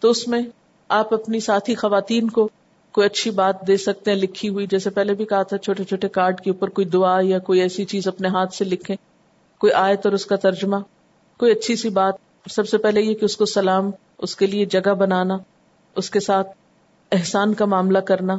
[0.00, 0.42] تو اس میں
[0.88, 2.48] آپ اپنی ساتھی خواتین کو
[2.92, 6.08] کوئی اچھی بات دے سکتے ہیں لکھی ہوئی جیسے پہلے بھی کہا تھا چھوٹے چھوٹے
[6.08, 8.96] کارڈ کے اوپر کوئی دعا یا کوئی ایسی چیز اپنے ہاتھ سے لکھیں،
[9.58, 10.76] کوئی آئے تو اس کا ترجمہ،
[11.38, 12.14] کوئی اچھی سی بات۔
[12.50, 15.36] سب سے پہلے یہ کہ اس کو سلام، اس کے لیے جگہ بنانا،
[15.96, 16.48] اس کے ساتھ
[17.12, 18.36] احسان کا معاملہ کرنا۔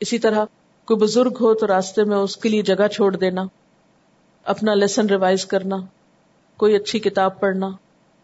[0.00, 0.44] اسی طرح
[0.84, 3.44] کوئی بزرگ ہو تو راستے میں اس کے لیے جگہ چھوڑ دینا،
[4.44, 5.76] اپنا لیسن ریوائز کرنا،
[6.56, 7.70] کوئی اچھی کتاب پڑھنا،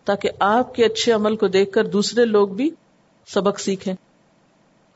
[0.04, 2.70] تاکہ آپ کے اچھے عمل کو دیکھ کر دوسرے لوگ بھی
[3.26, 3.94] سبق سیکھیں۔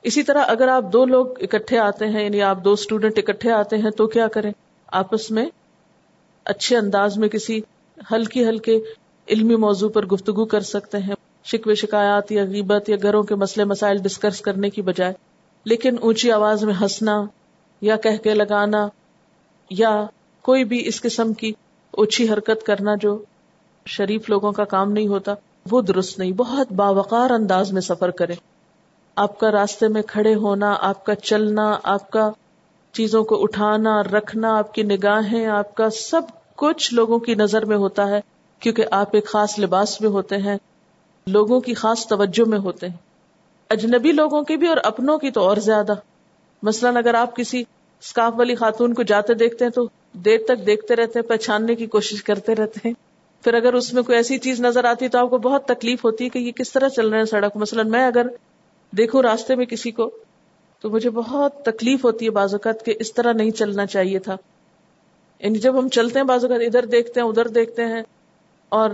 [0.02, 3.76] اسی طرح اگر آپ دو لوگ اکٹھے آتے ہیں یعنی آپ دو اسٹوڈینٹ اکٹھے آتے
[3.76, 4.52] ہیں، تو کیا کریں؟
[4.92, 5.46] آپس میں
[6.44, 7.60] اچھے انداز میں کسی
[8.12, 8.78] ہلکی ہلکے
[9.28, 13.64] علمی موضوع پر گفتگو کر سکتے ہیں، شکوے شکایات یا غیبت یا گھروں کے مسئلے
[13.64, 15.12] مسائل ڈسکس کرنے کی بجائے۔
[15.64, 17.22] لیکن اونچی آواز میں ہنسنا
[17.80, 18.88] یا کہہ کے لگانا
[19.70, 20.06] یا
[20.42, 21.52] کوئی بھی اس قسم کی
[21.90, 23.24] اوچھی حرکت کرنا جو
[23.86, 25.34] شریف لوگوں کا کام نہیں ہوتا،
[25.70, 28.34] وہ درست نہیں، بہت باوقار انداز میں سفر کرے
[29.22, 32.30] آپ کا راستے میں کھڑے ہونا، آپ کا چلنا، آپ کا
[32.92, 36.22] چیزوں کو اٹھانا، رکھنا، آپ کی نگاہیں، آپ کا سب
[36.56, 38.20] کچھ لوگوں کی نظر میں ہوتا ہے،
[38.58, 40.56] کیونکہ آپ ایک خاص لباس میں ہوتے ہیں،
[41.26, 42.96] لوگوں کی خاص توجہ میں ہوتے ہیں۔
[43.70, 45.92] اجنبی لوگوں کی بھی اور اپنوں کی تو اور زیادہ۔
[46.62, 47.60] مثلاً اگر آپ کسی
[48.02, 51.86] اسکاف والی خاتون کو جاتے دیکھتے ہیں تو دیر تک دیکھتے رہتے ہیں، پہچاننے کی
[51.86, 52.94] کوشش کرتے رہتے ہیں۔
[53.44, 56.24] پھر اگر اس میں کوئی ایسی چیز نظر آتی تو آپ کو بہت تکلیف ہوتی
[56.24, 58.26] ہے کہ یہ کس طرح چل رہے ہیں سڑک۔ مثلاً میں اگر
[58.96, 60.10] دیکھوں راستے میں کسی کو
[60.80, 64.36] تو مجھے بہت تکلیف ہوتی ہے بعض اوقات کہ اس طرح نہیں چلنا چاہیے تھا۔
[65.40, 68.02] یعنی جب ہم چلتے ہیں بعض اوقات ادھر دیکھتے ہیں، ادھر دیکھتے ہیں
[68.68, 68.90] اور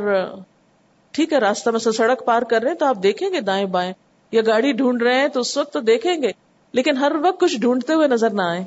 [1.10, 3.92] ٹھیک ہے، راستہ میں سڑک پار کر رہے ہیں تو آپ دیکھیں گے دائیں بائیں۔
[4.32, 6.30] یا گاڑی ڈھونڈ رہے ہیں تو اس وقت تو دیکھیں گے،
[6.72, 8.64] لیکن ہر وقت کچھ ڈھونڈتے ہوئے نظر نہ آئے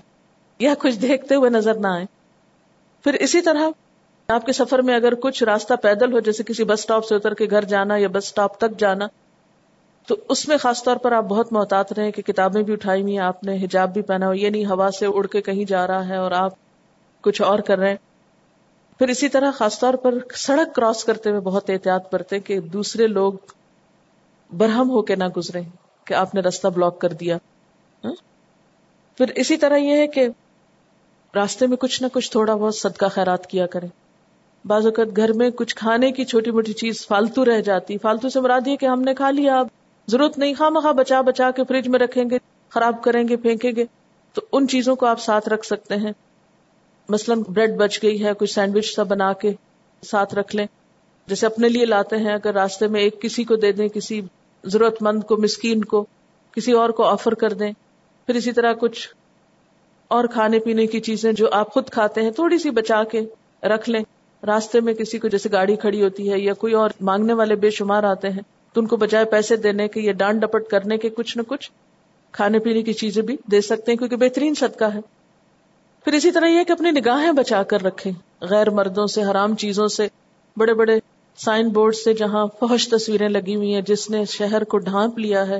[0.59, 2.05] یا کچھ دیکھتے ہوئے نظر نہ آئے
[3.03, 3.69] پھر اسی طرح
[4.27, 7.33] آپ کے سفر میں اگر کچھ راستہ پیدل ہو، جیسے کسی بس اسٹاپ سے اتر
[7.33, 9.07] کے گھر جانا یا بس اسٹاپ تک جانا
[10.09, 13.19] تو اس میں خاص طور پر آپ بہت محتاط رہے کہ کتابیں بھی اٹھائی ہوئی
[13.19, 16.07] آپ نے حجاب بھی پہنا ہو یہ نہیں ہوا سے اڑ کے کہیں جا رہا
[16.07, 16.53] ہے اور آپ
[17.21, 17.95] کچھ اور کر رہے ہیں۔
[18.99, 23.07] پھر اسی طرح خاص طور پر سڑک کراس کرتے ہوئے بہت احتیاط برتے کہ دوسرے
[23.07, 23.33] لوگ
[24.57, 25.61] برہم ہو کے نہ گزرے
[26.05, 27.37] کہ آپ نے رستہ بلاک کر دیا۔
[28.03, 28.13] ہاں؟
[29.17, 30.27] پھر اسی طرح یہ ہے کہ
[31.35, 33.89] راستے میں کچھ نہ کچھ تھوڑا بہت صدقہ خیرات کیا کریں۔
[34.65, 38.39] بعض اوقات گھر میں کچھ کھانے کی چھوٹی موٹی چیز فالتو رہ جاتی، فالتو سے
[38.39, 39.67] مراد یہ کہ ہم نے کھا لیا، اب
[40.09, 42.37] ضرورت نہیں خواہ مخواہ بچا بچا کے فریج میں رکھیں گے،
[42.69, 43.85] خراب کریں گے، پھینکیں گے،
[44.33, 46.11] تو ان چیزوں کو آپ ساتھ رکھ سکتے ہیں۔
[47.09, 49.51] مثلاً بریڈ بچ گئی ہے کچھ سینڈوچ سا بنا کے
[50.03, 50.65] ساتھ رکھ لیں۔
[51.27, 54.21] جیسے اپنے لیے لاتے ہیں، اگر راستے میں ایک کسی کو دے دیں، کسی
[54.63, 56.05] ضرورت مند کو، مسکین کو،
[56.51, 57.71] کسی اور کو آفر کر دیں،
[58.25, 59.09] پھر اسی طرح کچھ
[60.07, 63.21] اور کھانے پینے کی چیزیں جو آپ خود کھاتے ہیں، تھوڑی سی بچا کے
[63.63, 64.03] رکھ لیں۔
[64.45, 67.69] راستے میں کسی کو جیسے گاڑی کھڑی ہوتی ہے یا کوئی اور مانگنے والے بے
[67.69, 71.09] شمار آتے ہیں تو ان کو بجائے پیسے دینے کے یا ڈانٹ ڈپٹ کرنے کے
[71.09, 71.71] کچھ نہ کچھ
[72.31, 74.99] کھانے پینے کی چیزیں بھی دے سکتے ہیں کیونکہ بہترین صدقہ ہے۔
[76.03, 78.11] پھر اسی طرح یہ کہ اپنی نگاہیں بچا کر رکھیں۔
[78.41, 80.07] غیر مردوں سے، حرام چیزوں سے،
[80.57, 80.99] بڑے بڑے
[81.37, 85.47] سائن بورڈ سے جہاں فحش تصویریں لگی ہوئی ہیں، جس نے شہر کو ڈھانپ لیا
[85.47, 85.59] ہے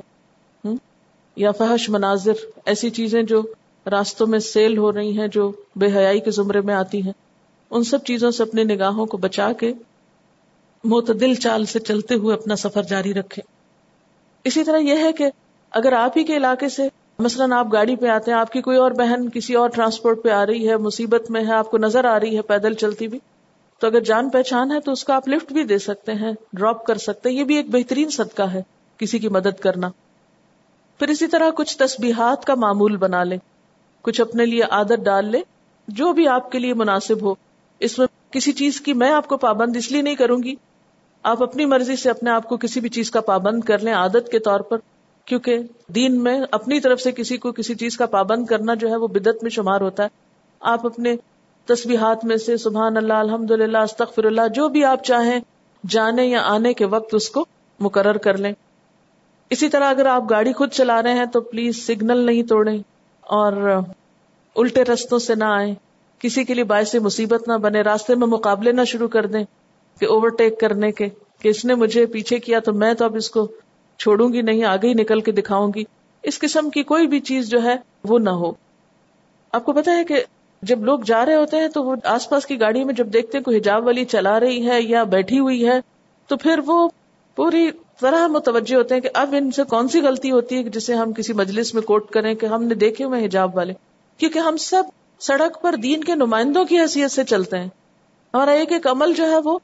[1.35, 2.33] یا فحش مناظر،
[2.65, 3.41] ایسی چیزیں جو
[3.91, 7.13] راستوں میں سیل ہو رہی ہیں، جو بے حیائی کے زمرے میں آتی ہیں۔
[7.71, 9.73] ان سب چیزوں سے اپنی نگاہوں کو بچا کے
[10.83, 13.41] معتدل چال سے چلتے ہوئے اپنا سفر جاری رکھے۔
[14.43, 15.29] اسی طرح یہ ہے کہ
[15.71, 16.87] اگر آپ ہی کے علاقے سے
[17.19, 20.29] مثلاً آپ گاڑی پہ آتے ہیں، آپ کی کوئی اور بہن کسی اور ٹرانسپورٹ پہ
[20.29, 23.19] آ رہی ہے، مصیبت میں ہے، آپ کو نظر آ رہی ہے پیدل چلتی بھی
[23.79, 26.85] تو اگر جان پہچان ہے تو اس کو آپ لفٹ بھی دے سکتے ہیں، ڈراپ
[26.85, 28.61] کر سکتے ہیں۔ یہ بھی ایک بہترین صدقہ ہے
[28.97, 29.89] کسی کی مدد کرنا۔
[30.99, 33.37] پھر اسی طرح کچھ تسبیحات کا معمول بنا لے
[34.01, 35.41] کچھ اپنے لیے عادت ڈال لے
[35.87, 37.33] جو بھی آپ کے لیے مناسب ہو۔
[37.79, 40.55] اس میں کسی چیز کی میں آپ کو پابند اس لیے نہیں کروں گی
[41.23, 44.31] آپ اپنی مرضی سے اپنے آپ کو کسی بھی چیز کا پابند کر لیں عادت
[44.31, 44.77] کے طور پر،
[45.25, 48.95] کیونکہ دین میں اپنی طرف سے کسی کو کسی چیز کا پابند کرنا جو ہے
[48.95, 50.07] وہ بدت میں شمار ہوتا ہے۔
[50.59, 51.15] آپ اپنے
[51.65, 55.39] تصویرات میں سے سبحان اللہ الحمد للہ استغفر اللہ جو بھی آپ چاہیں
[55.89, 57.45] جانے یا آنے کے وقت اس کو
[57.79, 58.53] مقرر کر لیں۔
[59.49, 62.77] اسی طرح اگر آپ گاڑی خود چلا رہے ہیں تو پلیز سگنل نہیں توڑیں
[63.21, 63.81] اور
[64.55, 65.75] الٹے رستوں سے نہ آئیں۔
[66.19, 69.43] کسی کے لیے باعث مصیبت نہ بنے، راستے میں مقابلے نہ شروع کر دیں۔
[69.99, 71.07] کہ اوورٹیک کرنے کے،
[71.41, 73.47] کہ اس نے مجھے پیچھے کیا تو میں تو اب اس کو
[73.99, 75.83] چھوڑوں گی نہیں، آگے ہی نکل کے دکھاؤں گی۔
[76.23, 78.51] اس قسم کی کوئی بھی چیز جو ہے وہ نہ ہو۔
[79.51, 80.23] آپ کو پتا ہے کہ
[80.61, 83.37] جب لوگ جا رہے ہوتے ہیں تو وہ آس پاس کی گاڑی میں جب دیکھتے
[83.37, 85.79] ہیں کوئی حجاب والی چلا رہی ہے یا بیٹھی ہوئی ہے
[86.27, 86.89] تو پھر وہ
[87.35, 87.71] پوری
[88.01, 91.13] طرح متوجہ ہوتے ہیں کہ اب ان سے کون سی غلطی ہوتی ہے جسے ہم
[91.13, 93.73] کسی مجلس میں کوٹ کریں کہ ہم نے دیکھے ہوئے حجاب والے۔
[94.17, 94.83] کیونکہ ہم سب
[95.19, 97.67] سڑک پر دین کے نمائندوں کی حیثیت سے چلتے ہیں۔
[98.33, 99.59] ہمارا ایک ایک عمل جو ہے وہ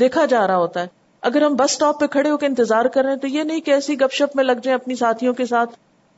[0.00, 0.86] دیکھا جا رہا ہوتا ہے۔
[1.22, 3.60] اگر ہم بس اسٹاپ پہ کھڑے ہو کے انتظار کر رہے ہیں تو یہ نہیں
[3.60, 5.70] کہ ایسی گپ شپ میں لگ جائیں اپنی ساتھیوں کے ساتھ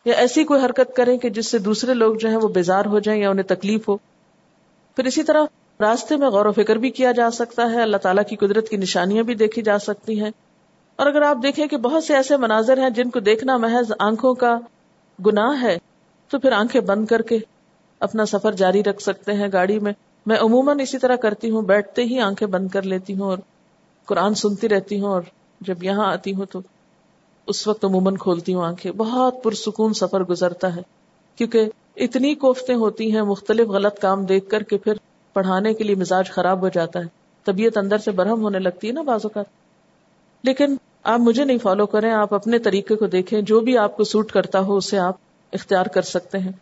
[0.04, 2.98] یا ایسی کوئی حرکت کریں کہ جس سے دوسرے لوگ جو ہیں وہ بیزار ہو
[2.98, 3.96] جائیں یا انہیں تکلیف ہو۔
[4.96, 5.44] پھر اسی طرح
[5.80, 8.76] راستے میں غور و فکر بھی کیا جا سکتا ہے۔ اللہ تعالیٰ کی قدرت کی
[8.76, 10.30] نشانیاں بھی دیکھی جا سکتی ہیں۔
[10.96, 14.34] اور اگر آپ دیکھیں کہ بہت سے ایسے مناظر ہیں جن کو دیکھنا محض آنکھوں
[14.34, 14.58] کا
[15.26, 15.78] گناہ ہے،
[16.28, 17.38] تو پھر آنکھیں بند کر کے
[18.00, 19.92] اپنا سفر جاری رکھ سکتے ہیں گاڑی میں۔
[20.26, 23.38] میں عموماً اسی طرح کرتی ہوں، بیٹھتے ہی آنکھیں بند کر لیتی ہوں اور
[24.08, 25.22] قرآن سنتی رہتی ہوں اور
[25.60, 26.60] جب یہاں آتی ہوں تو
[27.46, 30.82] اس وقت عموماً کھولتی ہوں آنکھیں۔ بہت پرسکون سفر گزرتا ہے۔
[31.36, 34.92] کیونکہ اتنی کوفتیں ہوتی ہیں، مختلف غلط کام دیکھ کر کے پھر
[35.32, 37.04] پڑھانے کے لیے مزاج خراب ہو جاتا ہے۔
[37.44, 39.44] طبیعت اندر سے برہم ہونے لگتی ہے نا بعض اوقات۔
[40.42, 44.04] لیکن آپ مجھے نہیں فالو کریں، آپ اپنے طریقے کو دیکھیں۔ جو بھی آپ کو
[44.04, 45.16] سوٹ کرتا ہو، اسے آپ
[45.52, 46.52] اختیار کر سکتے ہیں۔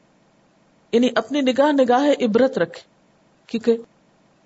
[0.93, 2.83] یعنی اپنی نگاہ نگاہ عبرت رکھے
[3.47, 3.77] کیونکہ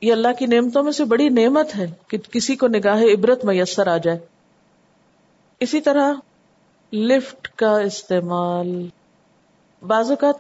[0.01, 3.87] یہ اللہ کی نعمتوں میں سے بڑی نعمت ہے کہ کسی کو نگاہ عبرت میسر
[3.87, 4.19] آ جائے۔
[5.61, 6.13] اسی طرح
[6.93, 8.87] لفٹ کا استعمال۔
[9.87, 10.35] بعض اوقات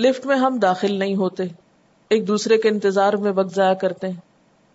[0.00, 1.42] لفٹ میں ہم داخل نہیں ہوتے،
[2.08, 4.20] ایک دوسرے کے انتظار میں وقت ضائع کرتے ہیں۔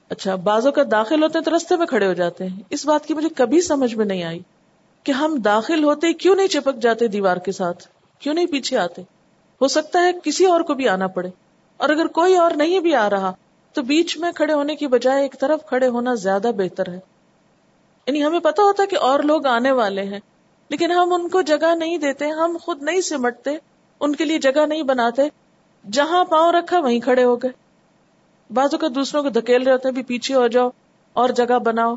[0.10, 3.06] اچھا بعضوں کا داخل ہوتے ہیں تو رستے میں کھڑے ہو جاتے ہیں۔ اس بات
[3.06, 4.40] کی مجھے کبھی سمجھ میں نہیں آئی
[5.04, 7.88] کہ ہم داخل ہوتے کیوں نہیں چپک جاتے دیوار کے ساتھ؟
[8.20, 9.02] کیوں نہیں پیچھے آتے؟
[9.62, 11.30] ہو سکتا ہے کسی اور کو بھی آنا پڑے۔
[11.78, 13.32] اور اگر کوئی اور نہیں بھی آ رہا
[13.74, 17.00] تو بیچ میں کھڑے ہونے کی بجائے ایک طرف کھڑے ہونا زیادہ بہتر ہے۔
[18.08, 20.20] یعنی ہمیں پتا ہوتا کہ اور لوگ آنے والے ہیں،
[20.70, 23.58] لیکن ہم ان کو جگہ نہیں دیتے، ہم خود نہیں سمٹتے،
[24.00, 25.22] ان کے لیے جگہ نہیں بناتے،
[25.92, 27.52] جہاں پاؤں رکھا وہیں کھڑے ہو گئے۔
[28.54, 30.70] بازو کا دوسروں کو دھکیل رہے ہوتے ہیں، بھی پیچھے ہو جاؤ،
[31.14, 31.96] اور جگہ بناؤ۔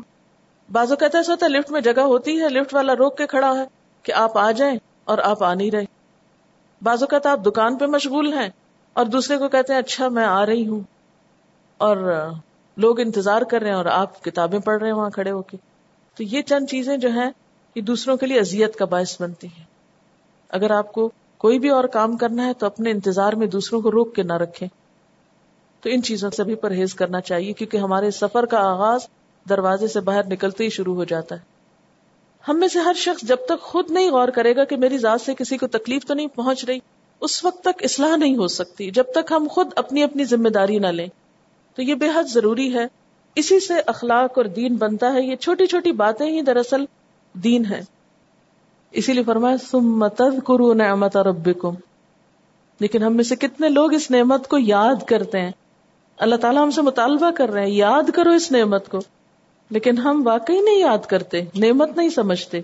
[0.71, 3.57] بازو کہتا ایسا ہوتا ہے، لفٹ میں جگہ ہوتی ہے، لفٹ والا روک کے کھڑا
[3.57, 3.63] ہے
[4.03, 5.85] کہ آپ آ جائیں اور آپ آ نہیں رہے۔
[6.81, 8.49] بازو کہتا آپ دکان پہ مشغول ہیں
[8.93, 10.79] اور دوسرے کو کہتے ہیں اچھا میں آ رہی ہوں۔
[11.81, 12.27] اور
[12.77, 15.57] لوگ انتظار کر رہے ہیں اور آپ کتابیں پڑھ رہے ہیں وہاں کھڑے ہو کے۔
[16.17, 17.29] تو یہ چند چیزیں جو ہیں،
[17.75, 19.65] یہ دوسروں کے لیے اذیت کا باعث بنتی ہیں۔
[20.49, 23.91] اگر آپ کو کوئی بھی اور کام کرنا ہے، تو اپنے انتظار میں دوسروں کو
[23.91, 24.67] روک کے نہ رکھیں۔
[25.81, 28.99] تو ان چیزوں سے بھی پرہیز کرنا چاہیے، کیونکہ ہمارے سفر کا آغاز
[29.49, 31.39] دروازے سے باہر نکلتے ہی شروع ہو جاتا ہے۔
[32.47, 35.21] ہم میں سے ہر شخص جب تک خود نہیں غور کرے گا کہ میری ذات
[35.21, 36.79] سے کسی کو تکلیف تو نہیں پہنچ رہی،
[37.21, 40.79] اس وقت تک اصلاح نہیں ہو سکتی۔ جب تک ہم خود اپنی اپنی ذمہ داری
[40.79, 41.07] نہ لیں۔
[41.75, 42.85] تو یہ بے حد ضروری ہے۔
[43.35, 46.85] اسی سے اخلاق اور دین بنتا ہے۔ یہ چھوٹی چھوٹی باتیں ہی دراصل
[47.33, 47.81] دین ہے
[48.91, 50.09] اسی لیے فرمایا سم
[50.39, 51.73] کرو نعمت ربکم۔
[52.79, 55.51] لیکن ہم میں سے کتنے لوگ اس نعمت کو یاد کرتے ہیں؟
[56.17, 58.99] اللہ تعالیٰ ہم سے مطالبہ کر رہے ہیں، یاد کرو اس نعمت کو۔
[59.69, 62.61] لیکن ہم واقعی نہیں یاد کرتے، نعمت نہیں سمجھتے۔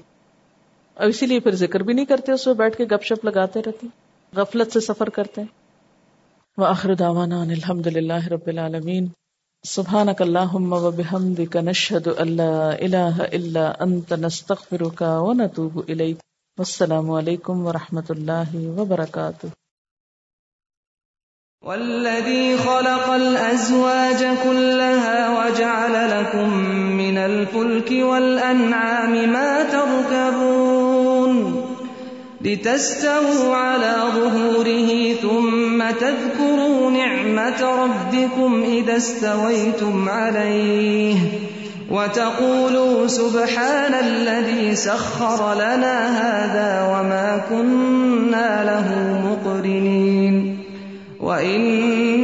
[0.94, 3.62] اور اسی لیے پھر ذکر بھی نہیں کرتے، اس میں بیٹھ کے گپ شپ لگاتے
[3.66, 3.88] رہتے،
[4.36, 5.67] غفلت سے سفر کرتے۔ ہیں
[6.58, 9.08] وآخر دعوانا ان الحمد للہ رب العالمین.
[9.64, 16.18] سبحانک اللہم و بحمدک نشہد اللہ الہ الا انت نستغفرک و نتوب الیک.
[16.58, 19.48] والسلام علیکم ورحمت اللہ وبرکاتہ.
[21.62, 30.47] والذي خلق الأزواج كلها وجعل لكم من الفلك والأنعام ما تركبون
[32.48, 41.16] لتستووا على ظهوره ثم تذكروا نعمة ربكم إذا استويتم عليه
[41.92, 48.88] وتقولوا سبحان الذي سخر لنا هذا وما كنا له
[49.32, 50.58] مقرنين
[51.20, 52.17] وإن